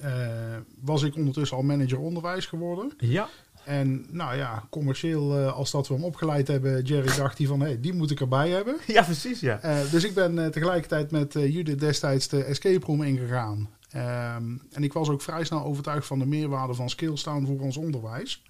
eh, 0.00 0.56
was 0.80 1.02
ik 1.02 1.16
ondertussen 1.16 1.56
al 1.56 1.62
manager 1.62 1.98
onderwijs 1.98 2.46
geworden. 2.46 2.92
Ja, 2.98 3.28
En 3.68 4.06
nou 4.10 4.36
ja, 4.36 4.62
commercieel, 4.70 5.38
eh, 5.38 5.52
als 5.52 5.70
dat 5.70 5.88
we 5.88 5.94
hem 5.94 6.04
opgeleid 6.04 6.48
hebben, 6.48 6.82
Jerry 6.82 7.16
dacht 7.16 7.38
hij 7.38 7.46
van, 7.46 7.60
hé, 7.60 7.66
hey, 7.66 7.80
die 7.80 7.92
moet 7.92 8.10
ik 8.10 8.20
erbij 8.20 8.48
hebben. 8.48 8.76
ja 8.86 9.02
precies, 9.02 9.40
ja. 9.40 9.60
Eh, 9.60 9.90
dus 9.90 10.04
ik 10.04 10.14
ben 10.14 10.38
eh, 10.38 10.46
tegelijkertijd 10.46 11.10
met 11.10 11.32
Judith 11.32 11.80
destijds 11.80 12.28
de 12.28 12.44
escape 12.44 12.86
room 12.86 13.02
ingegaan. 13.02 13.70
Ehm, 13.90 14.56
en 14.72 14.82
ik 14.82 14.92
was 14.92 15.08
ook 15.08 15.22
vrij 15.22 15.44
snel 15.44 15.64
overtuigd 15.64 16.06
van 16.06 16.18
de 16.18 16.26
meerwaarde 16.26 16.74
van 16.74 16.90
Skillstown 16.90 17.46
voor 17.46 17.60
ons 17.60 17.76
onderwijs. 17.76 18.42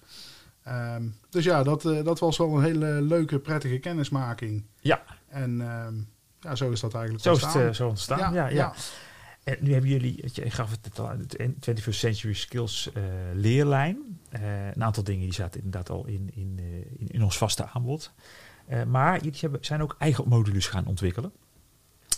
Ehm, 0.63 1.03
dus 1.29 1.43
ja, 1.43 1.63
dat, 1.63 1.81
dat 1.81 2.19
was 2.19 2.37
wel 2.37 2.55
een 2.55 2.63
hele 2.63 3.01
leuke, 3.01 3.39
prettige 3.39 3.77
kennismaking. 3.77 4.63
Ja, 4.79 5.01
En 5.27 5.61
ehm, 5.61 5.93
ja, 6.39 6.55
zo 6.55 6.71
is 6.71 6.79
dat 6.79 6.93
eigenlijk 6.93 7.23
zo 7.23 7.31
is 7.31 7.41
het 7.41 7.45
ontstaan. 7.45 7.75
zo 7.75 7.87
ontstaan. 7.87 8.33
Ja, 8.33 8.47
ja, 8.47 8.73
En 9.43 9.57
nu 9.59 9.71
hebben 9.71 9.89
jullie, 9.89 10.15
ik 10.15 10.53
gaf 10.53 10.71
het 10.81 10.99
al 10.99 11.11
de 11.27 11.51
21st 11.51 11.89
Century 11.89 12.33
Skills 12.33 12.91
eh, 12.93 13.03
leerlijn. 13.33 14.19
Eh, 14.29 14.67
een 14.67 14.83
aantal 14.83 15.03
dingen 15.03 15.23
die 15.23 15.33
zaten 15.33 15.61
inderdaad 15.63 15.89
al 15.89 16.05
in, 16.05 16.31
in, 16.33 16.59
eh, 16.59 17.07
in, 17.07 17.23
ons 17.23 17.37
vaste 17.37 17.65
aanbod. 17.65 18.11
Maar 18.87 19.23
jullie 19.23 19.39
hebben, 19.39 19.65
zijn 19.65 19.81
ook 19.81 19.95
eigen 19.99 20.27
modules 20.27 20.67
gaan 20.67 20.85
ontwikkelen. 20.85 21.31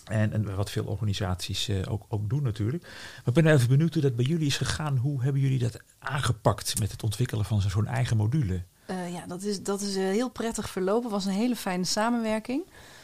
En, 0.06 0.34
en 0.34 0.56
wat 0.56 0.70
veel 0.70 0.86
organisaties 0.86 1.70
ook, 1.88 2.06
ook 2.08 2.30
doen 2.30 2.44
natuurlijk. 2.44 2.84
Maar 2.84 3.36
ik 3.36 3.44
ben 3.44 3.54
even 3.54 3.68
benieuwd 3.68 3.94
hoe 3.94 4.02
dat 4.02 4.16
bij 4.16 4.26
jullie 4.26 4.48
is 4.48 4.58
gegaan. 4.58 4.98
Hoe 4.98 5.24
hebben 5.24 5.42
jullie 5.42 5.60
dat 5.60 5.80
aangepakt 6.00 6.80
met 6.80 6.92
het 6.92 7.04
ontwikkelen 7.04 7.46
van 7.46 7.62
zo'n 7.62 7.88
eigen 7.88 8.18
module? 8.18 8.64
Ja, 8.88 9.26
dat 9.28 9.44
is, 9.44 9.64
dat 9.64 9.82
is 9.82 9.96
heel 9.96 10.30
prettig 10.30 10.70
verlopen. 10.70 11.10
was 11.10 11.26
een 11.26 11.32
hele 11.32 11.56
fijne 11.56 11.84
samenwerking. 11.84 12.64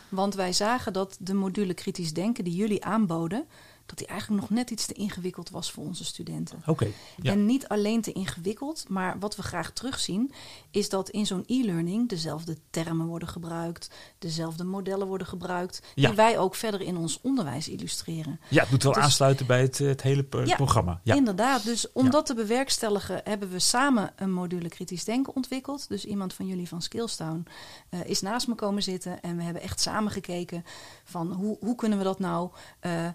Want 0.09 0.35
wij 0.35 0.53
zagen 0.53 0.93
dat 0.93 1.17
de 1.19 1.33
module 1.33 1.73
kritisch 1.73 2.13
denken 2.13 2.43
die 2.43 2.55
jullie 2.55 2.85
aanboden, 2.85 3.45
dat 3.87 3.97
die 3.97 4.07
eigenlijk 4.07 4.41
nog 4.41 4.49
net 4.49 4.69
iets 4.69 4.85
te 4.85 4.93
ingewikkeld 4.93 5.49
was 5.49 5.71
voor 5.71 5.83
onze 5.83 6.05
studenten. 6.05 6.61
Oké, 6.65 6.87
ja. 7.21 7.31
En 7.31 7.45
niet 7.45 7.67
alleen 7.67 8.01
te 8.01 8.11
ingewikkeld, 8.11 8.89
maar 8.89 9.19
wat 9.19 9.35
we 9.35 9.41
graag 9.43 9.71
terugzien, 9.71 10.31
is 10.71 10.89
dat 10.89 11.09
in 11.09 11.25
zo'n 11.25 11.43
e-learning 11.45 12.09
dezelfde 12.09 12.57
termen 12.69 13.05
worden 13.05 13.27
gebruikt, 13.27 13.89
dezelfde 14.19 14.63
modellen 14.63 15.07
worden 15.07 15.27
gebruikt, 15.27 15.81
Ja. 15.95 16.07
die 16.07 16.15
wij 16.15 16.37
ook 16.37 16.55
verder 16.55 16.81
in 16.81 16.97
ons 16.97 17.19
onderwijs 17.21 17.67
illustreren. 17.69 18.39
ja, 18.49 18.61
het 18.61 18.71
moet 18.71 18.83
wel 18.83 18.93
Dus- 18.93 19.03
aansluiten 19.03 19.45
bij 19.45 19.61
het, 19.61 19.77
het 19.77 20.01
hele 20.01 20.25
Ja, 20.45 20.55
programma. 20.55 20.99
Ja. 21.03 21.15
Inderdaad, 21.15 21.63
dus 21.63 21.91
om 21.91 22.09
dat 22.09 22.25
te 22.25 22.33
bewerkstelligen 22.33 23.21
hebben 23.23 23.49
we 23.49 23.59
samen 23.59 24.11
een 24.15 24.33
module 24.33 24.69
kritisch 24.69 25.03
denken 25.03 25.35
ontwikkeld. 25.35 25.87
Dus 25.87 26.05
iemand 26.05 26.33
van 26.33 26.47
jullie 26.47 26.67
van 26.67 26.81
Skillstown 26.81 27.45
eh, 27.89 27.99
is 28.05 28.21
naast 28.21 28.47
me 28.47 28.55
komen 28.55 28.83
zitten 28.83 29.21
en 29.21 29.37
we 29.37 29.43
hebben 29.43 29.61
echt 29.61 29.79
samen 29.79 30.11
gekeken 30.11 30.65
van 31.03 31.31
hoe, 31.33 31.57
hoe 31.59 31.75
kunnen 31.75 31.97
we 31.97 32.03
dat 32.03 32.19
nou 32.19 32.49
eh, 32.79 33.07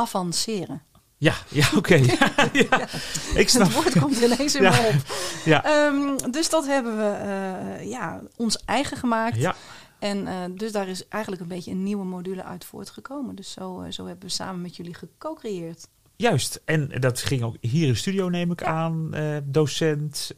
avanceren. 0.00 0.82
Ja, 1.16 1.34
ja 1.48 1.68
oké. 1.76 1.94
Ja, 2.18 2.32
ja. 2.52 2.88
Ik 3.34 3.48
snap. 3.48 3.66
Het 3.66 3.74
woord 3.74 3.98
komt 3.98 4.20
ineens 4.20 4.54
in 4.54 4.62
Ja. 4.62 4.70
me 4.70 4.88
op. 4.94 5.14
Ja. 5.44 5.64
Ehm, 5.64 6.30
dus 6.30 6.48
dat 6.50 6.66
hebben 6.66 6.96
we 6.96 7.02
eh, 7.10 7.88
ja, 7.90 8.20
ons 8.36 8.58
eigen 8.64 8.96
gemaakt. 8.96 9.36
Ja, 9.36 9.54
En 9.98 10.26
eh, 10.26 10.34
dus 10.50 10.72
daar 10.72 10.88
is 10.88 11.08
eigenlijk 11.08 11.42
een 11.42 11.48
beetje 11.48 11.70
een 11.70 11.82
nieuwe 11.82 12.04
module 12.04 12.44
uit 12.44 12.64
voortgekomen. 12.64 13.34
Dus 13.34 13.50
zo, 13.52 13.80
eh, 13.80 13.90
zo 13.90 14.06
hebben 14.06 14.24
we 14.28 14.34
samen 14.34 14.60
met 14.60 14.76
jullie 14.76 14.94
geco-creëerd. 14.94 15.86
juist. 16.16 16.60
En 16.64 16.88
dat 17.00 17.20
ging 17.20 17.42
ook 17.42 17.56
hier 17.60 17.86
in 17.86 17.92
de 17.92 17.98
studio, 17.98 18.28
neem 18.28 18.50
ik 18.50 18.62
aan. 18.62 19.14
eh, 19.14 19.36
docent, 19.44 20.30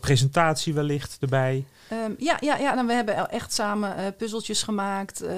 presentatie 0.00 0.74
wellicht 0.74 1.16
erbij. 1.20 1.64
Ehm, 1.88 2.12
ja, 2.18 2.36
ja, 2.40 2.56
ja 2.56 2.74
nou, 2.74 2.86
we 2.86 2.92
hebben 2.92 3.14
el- 3.16 3.26
echt 3.28 3.52
samen 3.52 3.96
eh, 3.96 4.04
puzzeltjes 4.16 4.62
gemaakt. 4.62 5.20
eh, 5.22 5.36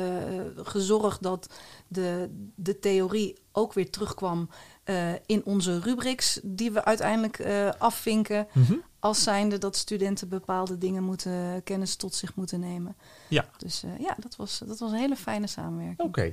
gezorgd 0.56 1.22
dat 1.22 1.48
de, 1.88 2.28
de 2.54 2.78
theorie 2.78 3.36
ook 3.52 3.72
weer 3.72 3.90
terugkwam 3.90 4.48
eh, 4.84 5.12
in 5.26 5.44
onze 5.44 5.80
rubrics. 5.80 6.40
Die 6.42 6.70
we 6.72 6.84
uiteindelijk 6.84 7.42
afvinken. 7.78 8.46
Mhm. 8.52 8.74
Als 9.00 9.22
zijnde 9.22 9.58
dat 9.58 9.76
studenten 9.76 10.28
bepaalde 10.28 10.78
dingen 10.78 11.02
moeten, 11.02 11.60
kennis 11.64 11.96
tot 11.96 12.14
zich 12.14 12.34
moeten 12.34 12.60
nemen. 12.60 12.96
Ja. 13.28 13.44
Dus 13.56 13.82
ja, 13.98 14.14
dat 14.18 14.36
was, 14.36 14.62
dat 14.66 14.78
was 14.78 14.90
een 14.90 14.98
hele 14.98 15.16
fijne 15.16 15.46
samenwerking. 15.46 16.08
Oké. 16.08 16.32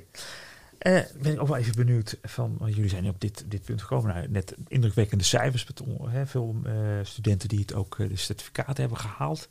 Eh, 0.85 1.01
ben 1.21 1.33
ik 1.33 1.41
ook 1.41 1.47
wel 1.47 1.57
even 1.57 1.75
benieuwd 1.75 2.17
van, 2.21 2.57
jullie 2.65 2.89
zijn 2.89 3.07
op 3.07 3.21
dit, 3.21 3.45
dit 3.47 3.63
punt 3.63 3.81
gekomen. 3.81 4.15
Nou, 4.15 4.27
net 4.29 4.55
indrukwekkende 4.67 5.23
cijfers 5.23 5.67
hè, 6.03 6.25
veel 6.25 6.55
eh, 6.63 6.73
studenten 7.03 7.49
die 7.49 7.59
het 7.59 7.73
ook 7.73 7.99
eh, 7.99 8.09
de 8.09 8.15
certificaten 8.15 8.75
hebben 8.75 8.97
gehaald. 8.97 9.47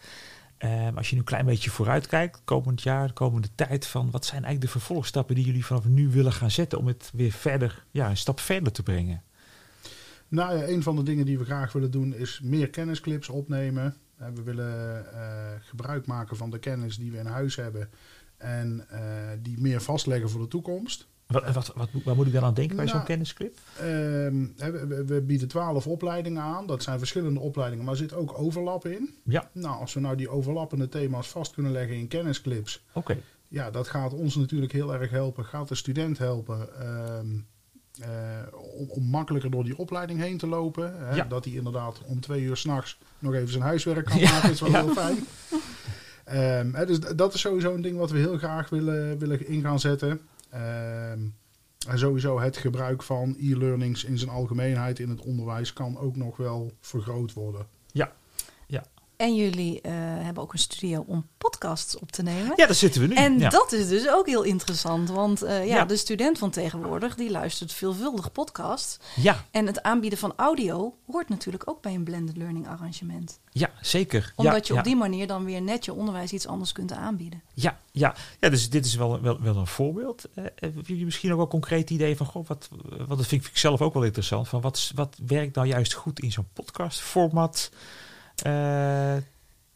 Eh, 0.57 0.89
als 0.97 1.09
je 1.09 1.15
nu 1.15 1.21
een 1.21 1.27
klein 1.27 1.47
beetje 1.47 1.71
vooruit 1.71 2.07
kijkt, 2.07 2.41
komend 2.45 2.83
jaar, 2.83 3.07
de 3.07 3.13
komende 3.13 3.49
tijd, 3.55 3.87
van 3.87 4.11
wat 4.11 4.25
zijn 4.25 4.45
eigenlijk 4.45 4.73
de 4.73 4.79
vervolgstappen 4.79 5.35
die 5.35 5.45
jullie 5.45 5.65
vanaf 5.65 5.85
nu 5.85 6.09
willen 6.09 6.33
gaan 6.33 6.51
zetten 6.51 6.79
om 6.79 6.87
het 6.87 7.11
weer 7.15 7.33
verder, 7.33 7.85
ja, 7.91 8.11
een 8.11 8.17
stap 8.17 8.41
verder 8.41 8.73
te 8.73 8.83
brengen? 8.83 9.23
Nou 10.29 10.65
een 10.65 10.83
van 10.83 10.97
de 10.97 11.03
dingen 11.03 11.27
die 11.27 11.39
we 11.39 11.45
graag 11.45 11.73
willen 11.73 11.91
doen 11.91 12.15
is 12.15 12.41
meer 12.43 12.71
kennisclips 12.71 13.29
opnemen. 13.29 13.97
We 14.17 14.43
willen 14.43 15.07
gebruik 15.61 16.07
maken 16.07 16.37
van 16.37 16.51
de 16.51 16.59
kennis 16.59 16.97
die 16.97 17.11
we 17.11 17.19
in 17.19 17.27
huis 17.27 17.57
hebben 17.57 17.89
en 18.37 18.87
die 19.43 19.61
meer 19.61 19.81
vastleggen 19.81 20.31
voor 20.31 20.41
de 20.41 20.49
toekomst. 20.49 21.13
Wat, 21.27 21.53
wat, 21.55 21.73
wat, 21.75 21.89
waar 22.05 22.15
moet 22.15 22.27
ik 22.27 22.33
dan 22.33 22.43
aan 22.45 22.55
denken 22.55 22.77
bij 22.77 22.85
Nou, 22.85 22.97
zo'n 22.97 23.07
kennisclip? 23.07 23.59
Ehm, 23.79 24.47
we, 24.57 25.05
we- 25.07 25.21
bieden 25.23 25.49
twaalf 25.49 25.87
opleidingen 25.87 26.43
aan. 26.43 26.67
Dat 26.67 26.83
zijn 26.83 26.99
verschillende 26.99 27.41
opleidingen, 27.41 27.85
maar 27.85 27.95
er 27.95 28.01
zit 28.01 28.15
ook 28.15 28.39
overlap 28.39 28.87
in. 28.87 29.15
Ja, 29.25 29.51
Nou, 29.53 29.81
als 29.81 29.95
we 29.95 30.01
nou 30.01 30.17
die 30.17 30.29
overlappende 30.29 30.89
thema's 30.89 31.29
vast 31.29 31.53
kunnen 31.55 31.73
leggen 31.73 31.97
in 31.97 32.09
kennisclips, 32.09 32.85
oké. 32.93 33.17
ja, 33.49 33.71
dat 33.71 33.89
gaat 33.89 34.13
ons 34.13 34.35
natuurlijk 34.37 34.73
heel 34.73 34.95
erg 34.95 35.11
helpen. 35.11 35.45
Gaat 35.45 35.69
de 35.69 35.75
student 35.75 36.19
helpen 36.19 36.81
ehm, 36.81 37.27
eh, 38.01 38.09
om, 38.79 38.89
om 38.91 39.05
makkelijker 39.05 39.51
door 39.51 39.65
die 39.65 39.79
opleiding 39.79 40.21
heen 40.21 40.39
te 40.39 40.47
lopen. 40.47 40.97
Hè? 41.07 41.15
Ja. 41.15 41.25
Dat 41.25 41.45
hij 41.45 41.55
inderdaad 41.55 42.01
om 42.07 42.21
twee 42.21 42.43
uur 42.43 42.57
s'nachts 42.57 42.99
nog 43.19 43.35
even 43.35 43.49
zijn 43.51 43.63
huiswerk 43.63 44.05
kan 44.07 44.19
Ja, 44.19 44.31
maken. 44.33 44.51
is 44.51 44.61
wel 44.61 44.71
ja. 44.71 44.85
heel 44.85 44.93
fijn. 44.95 45.17
Ehm, 46.25 46.73
hè, 46.75 46.87
dus 46.87 47.01
dat 47.01 47.35
is 47.35 47.41
sowieso 47.41 47.75
een 47.75 47.83
ding 47.83 47.97
wat 47.99 48.11
we 48.11 48.19
heel 48.19 48.39
graag 48.39 48.69
willen, 48.69 49.19
willen 49.19 49.47
in 49.47 49.61
gaan 49.63 49.81
zetten. 49.81 50.21
Ehm, 50.55 51.19
en 51.89 51.99
sowieso 51.99 52.41
het 52.41 52.57
gebruik 52.57 53.03
van 53.03 53.37
e-learnings 53.39 54.05
in 54.05 54.19
zijn 54.19 54.31
algemeenheid 54.31 54.99
in 54.99 55.09
het 55.09 55.21
onderwijs 55.21 55.73
kan 55.73 55.99
ook 55.99 56.17
nog 56.17 56.37
wel 56.37 56.73
vergroot 56.81 57.33
worden. 57.33 57.67
En 59.25 59.35
jullie 59.35 59.81
eh, 59.81 59.93
hebben 59.97 60.43
ook 60.43 60.53
een 60.53 60.59
studio 60.59 61.05
om 61.07 61.27
podcasts 61.39 61.99
op 61.99 62.13
te 62.13 62.23
nemen. 62.23 62.53
Ja, 62.57 62.67
daar 62.67 62.75
zitten 62.75 63.01
we 63.01 63.07
nu. 63.07 63.15
En 63.15 63.39
ja. 63.39 63.49
dat 63.49 63.73
is 63.73 63.89
dus 63.89 64.09
ook 64.09 64.27
heel 64.27 64.43
interessant. 64.43 65.11
Want 65.11 65.43
eh, 65.43 65.67
ja, 65.67 65.77
Ja. 65.77 65.85
de 65.85 65.97
student 65.97 66.39
van 66.39 66.51
tegenwoordig 66.51 67.15
die 67.15 67.31
luistert 67.31 67.73
veelvuldig 67.73 68.33
podcasts. 68.33 68.99
ja, 69.17 69.45
En 69.51 69.67
het 69.67 69.83
aanbieden 69.83 70.19
van 70.19 70.33
audio 70.37 70.97
hoort 71.07 71.29
natuurlijk 71.29 71.69
ook 71.69 71.83
bij 71.83 71.95
een 71.95 72.05
blended 72.05 72.37
learning 72.37 72.69
arrangement. 72.69 73.41
ja, 73.53 73.71
zeker. 73.81 74.33
Omdat 74.37 74.67
ja, 74.67 74.75
je 74.75 74.79
op 74.81 74.85
die 74.85 74.97
manier 74.97 75.27
dan 75.27 75.45
weer 75.45 75.63
net 75.63 75.85
je 75.85 75.93
onderwijs 75.93 76.33
iets 76.33 76.47
anders 76.47 76.73
kunt 76.73 76.93
aanbieden. 76.93 77.43
Ja, 77.55 77.79
ja. 77.93 78.15
ja 78.41 78.49
dus 78.49 78.71
dit 78.71 78.87
is 78.87 78.95
wel, 78.95 79.21
wel, 79.21 79.41
wel 79.41 79.57
een 79.57 79.67
voorbeeld. 79.67 80.25
Eh, 80.35 80.45
hebben 80.57 80.83
jullie 80.87 81.05
misschien 81.05 81.31
ook 81.31 81.37
wel 81.37 81.49
concreet 81.49 81.91
idee 81.91 82.17
van, 82.17 82.27
goh, 82.27 82.47
wat, 82.47 82.69
wat 83.07 83.19
dat 83.19 83.27
vind 83.27 83.47
ik 83.47 83.57
zelf 83.57 83.81
ook 83.81 83.95
wel 83.95 84.05
interessant, 84.05 84.49
van 84.49 84.61
wat, 84.61 84.93
wat 84.95 85.17
werkt 85.27 85.55
nou 85.55 85.67
juist 85.67 85.93
goed 85.93 86.21
in 86.21 86.33
zo'n 86.33 86.49
podcastformat? 86.53 87.71
Eh, 88.43 89.15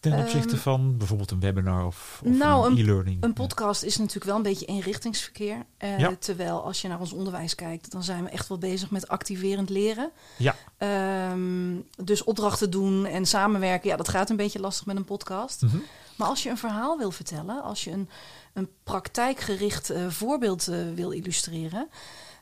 ten 0.00 0.12
Ehm, 0.12 0.20
opzichte 0.22 0.56
van 0.56 0.96
bijvoorbeeld 0.96 1.30
een 1.30 1.40
webinar 1.40 1.86
of, 1.86 2.20
of 2.24 2.30
nou, 2.32 2.66
een 2.66 2.72
een- 2.72 2.78
e-learning? 2.78 3.22
Een 3.24 3.32
podcast 3.32 3.82
is 3.82 3.96
natuurlijk 3.96 4.24
wel 4.24 4.36
een 4.36 4.42
beetje 4.42 4.66
eenrichtingsverkeer. 4.66 5.64
Eh, 5.76 5.98
Ja. 5.98 6.16
Terwijl 6.18 6.62
als 6.64 6.80
je 6.82 6.88
naar 6.88 7.00
ons 7.00 7.12
onderwijs 7.12 7.54
kijkt, 7.54 7.90
dan 7.90 8.02
zijn 8.02 8.24
we 8.24 8.30
echt 8.30 8.48
wel 8.48 8.58
bezig 8.58 8.90
met 8.90 9.08
activerend 9.08 9.70
leren. 9.70 10.10
Ja. 10.36 10.54
Ehm, 10.76 11.74
dus 12.04 12.24
opdrachten 12.24 12.70
doen 12.70 13.06
en 13.06 13.26
samenwerken, 13.26 13.90
ja, 13.90 13.96
dat 13.96 14.08
gaat 14.08 14.30
een 14.30 14.36
beetje 14.36 14.60
lastig 14.60 14.86
met 14.86 14.96
een 14.96 15.04
podcast. 15.04 15.62
Mhm. 15.62 15.76
Maar 16.16 16.28
als 16.28 16.42
je 16.42 16.50
een 16.50 16.58
verhaal 16.58 16.98
wil 16.98 17.10
vertellen, 17.10 17.62
als 17.62 17.84
je 17.84 17.90
een, 17.90 18.08
een 18.52 18.68
praktijkgericht 18.84 19.90
eh, 19.90 20.06
voorbeeld 20.08 20.64
wil 20.94 21.10
illustreren, 21.10 21.88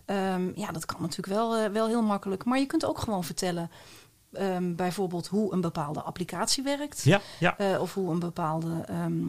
ehm, 0.04 0.50
ja, 0.54 0.72
dat 0.72 0.86
kan 0.86 1.00
natuurlijk 1.00 1.28
wel, 1.38 1.70
wel 1.70 1.86
heel 1.86 2.02
makkelijk. 2.02 2.44
Maar 2.44 2.58
je 2.58 2.66
kunt 2.66 2.84
ook 2.84 2.98
gewoon 2.98 3.24
vertellen, 3.24 3.70
ehm, 4.36 4.74
bijvoorbeeld 4.74 5.26
hoe 5.26 5.52
een 5.52 5.60
bepaalde 5.60 6.00
applicatie 6.02 6.62
werkt. 6.62 7.02
Ja, 7.04 7.20
ja. 7.38 7.58
Eh, 7.58 7.80
of 7.80 7.94
hoe 7.94 8.10
een 8.12 8.18
bepaalde, 8.18 8.82
ehm, 8.86 9.22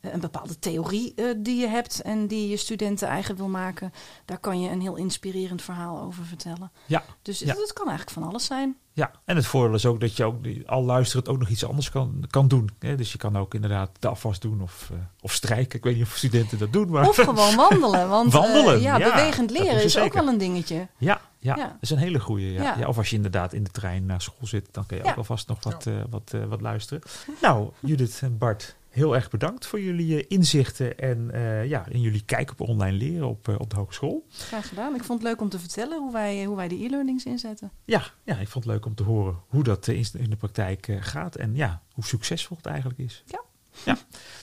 eh, 0.00 0.12
een 0.12 0.20
bepaalde 0.20 0.58
theorie 0.58 1.12
eh, 1.16 1.24
die 1.36 1.60
je 1.60 1.66
hebt 1.68 2.00
en 2.02 2.26
die 2.26 2.48
je 2.48 2.56
studenten 2.56 3.08
eigen 3.08 3.36
wil 3.36 3.48
maken. 3.48 3.92
Daar 4.24 4.38
kan 4.38 4.60
je 4.60 4.70
een 4.70 4.80
heel 4.80 4.96
inspirerend 4.96 5.62
verhaal 5.62 6.00
over 6.00 6.24
vertellen. 6.24 6.72
Ja, 6.86 7.02
Dus 7.22 7.38
Ja. 7.38 7.46
het, 7.46 7.58
het 7.58 7.72
kan 7.72 7.88
eigenlijk 7.88 8.18
van 8.18 8.28
alles 8.28 8.44
zijn. 8.44 8.76
Ja, 8.92 9.10
en 9.24 9.36
het 9.36 9.46
voordeel 9.46 9.74
is 9.74 9.86
ook 9.86 10.00
dat 10.00 10.16
je 10.16 10.24
ook 10.24 10.36
al 10.66 10.82
luisterend 10.84 11.28
ook 11.28 11.38
nog 11.38 11.48
iets 11.48 11.64
anders 11.66 11.90
kan, 11.90 12.24
kan 12.30 12.48
doen. 12.48 12.70
Hè? 12.78 12.94
Dus 12.96 13.12
je 13.12 13.18
kan 13.18 13.36
ook 13.36 13.54
inderdaad 13.54 13.90
de 13.98 14.08
afwas 14.08 14.40
doen 14.40 14.62
of, 14.62 14.88
eh, 14.92 14.98
of 15.20 15.32
strijken. 15.32 15.78
Ik 15.78 15.84
weet 15.84 15.94
niet 15.96 16.04
of 16.04 16.16
studenten 16.16 16.58
dat 16.58 16.72
doen, 16.72 16.90
maar 16.90 17.08
Of 17.08 17.16
gewoon 17.16 17.56
wandelen. 17.56 18.08
Want 18.08 18.32
Wandelen, 18.42 18.80
ja, 18.80 18.96
ja, 18.96 19.10
bewegend 19.10 19.48
dat 19.48 19.58
leren 19.58 19.78
ze 19.80 19.84
is 19.86 19.98
ook 19.98 20.12
wel 20.12 20.28
een 20.28 20.38
dingetje. 20.38 20.88
ja, 20.98 21.20
ja, 21.44 21.56
Ja. 21.56 21.66
dat 21.66 21.76
is 21.80 21.90
een 21.90 21.98
hele 21.98 22.20
goeie. 22.20 22.52
Ja. 22.52 22.62
Ja. 22.62 22.78
Ja. 22.78 22.86
of 22.88 22.96
als 22.96 23.10
je 23.10 23.16
inderdaad 23.16 23.52
in 23.52 23.64
de 23.64 23.70
trein 23.70 24.06
naar 24.06 24.20
school 24.22 24.46
zit, 24.46 24.68
dan 24.70 24.86
kun 24.86 24.96
je 24.96 25.02
Ja. 25.04 25.10
ook 25.10 25.16
alvast 25.16 25.48
nog 25.48 25.64
wat, 25.64 25.86
eh, 25.86 25.94
wat, 26.10 26.32
eh, 26.34 26.44
wat 26.44 26.60
luisteren. 26.60 27.02
Nou, 27.42 27.70
Judith 27.80 28.18
en 28.22 28.38
Bart, 28.38 28.76
heel 28.88 29.14
erg 29.14 29.30
bedankt 29.30 29.66
voor 29.66 29.80
jullie 29.80 30.18
eh, 30.18 30.24
inzichten 30.28 30.98
en 30.98 31.30
eh, 31.30 31.66
ja, 31.68 31.86
in 31.88 32.00
jullie 32.00 32.22
kijk 32.24 32.50
op 32.50 32.60
online 32.60 32.96
leren 32.96 33.28
op, 33.28 33.48
op 33.58 33.70
de 33.70 33.76
hogeschool. 33.76 34.26
Graag 34.30 34.68
gedaan. 34.68 34.94
Ik 34.94 35.04
vond 35.04 35.18
het 35.22 35.28
leuk 35.28 35.40
om 35.40 35.48
te 35.48 35.58
vertellen 35.58 35.98
hoe 35.98 36.12
wij, 36.12 36.44
hoe 36.44 36.56
wij 36.56 36.68
de 36.68 36.84
e-learnings 36.84 37.24
inzetten. 37.24 37.70
Ja, 37.84 38.02
ja, 38.24 38.36
ik 38.38 38.48
vond 38.48 38.64
het 38.64 38.72
leuk 38.74 38.86
om 38.86 38.94
te 38.94 39.02
horen 39.02 39.36
hoe 39.48 39.62
dat 39.62 39.86
in 39.86 40.06
in 40.18 40.30
de 40.30 40.36
praktijk 40.36 40.88
eh, 40.88 40.96
gaat 41.00 41.34
en 41.36 41.54
ja, 41.54 41.82
hoe 41.92 42.04
succesvol 42.04 42.56
het 42.56 42.66
eigenlijk 42.66 42.98
is. 42.98 43.22
Ja. 43.26 43.40
ja. 43.84 43.96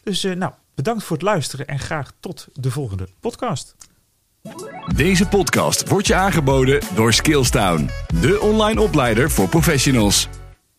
Dus 0.04 0.24
eh, 0.24 0.36
nou, 0.36 0.54
bedankt 0.76 1.04
voor 1.04 1.16
het 1.18 1.26
luisteren 1.26 1.68
en 1.68 1.80
graag 1.80 2.14
tot 2.20 2.48
de 2.54 2.72
volgende 2.72 3.08
podcast. 3.20 3.76
Deze 4.96 5.28
podcast 5.28 5.90
wordt 5.90 6.08
je 6.08 6.16
aangeboden 6.16 6.82
door 6.96 7.14
Skillstown, 7.14 7.90
de 8.22 8.40
online 8.40 8.82
opleider 8.82 9.32
voor 9.32 9.48
professionals. 9.48 10.30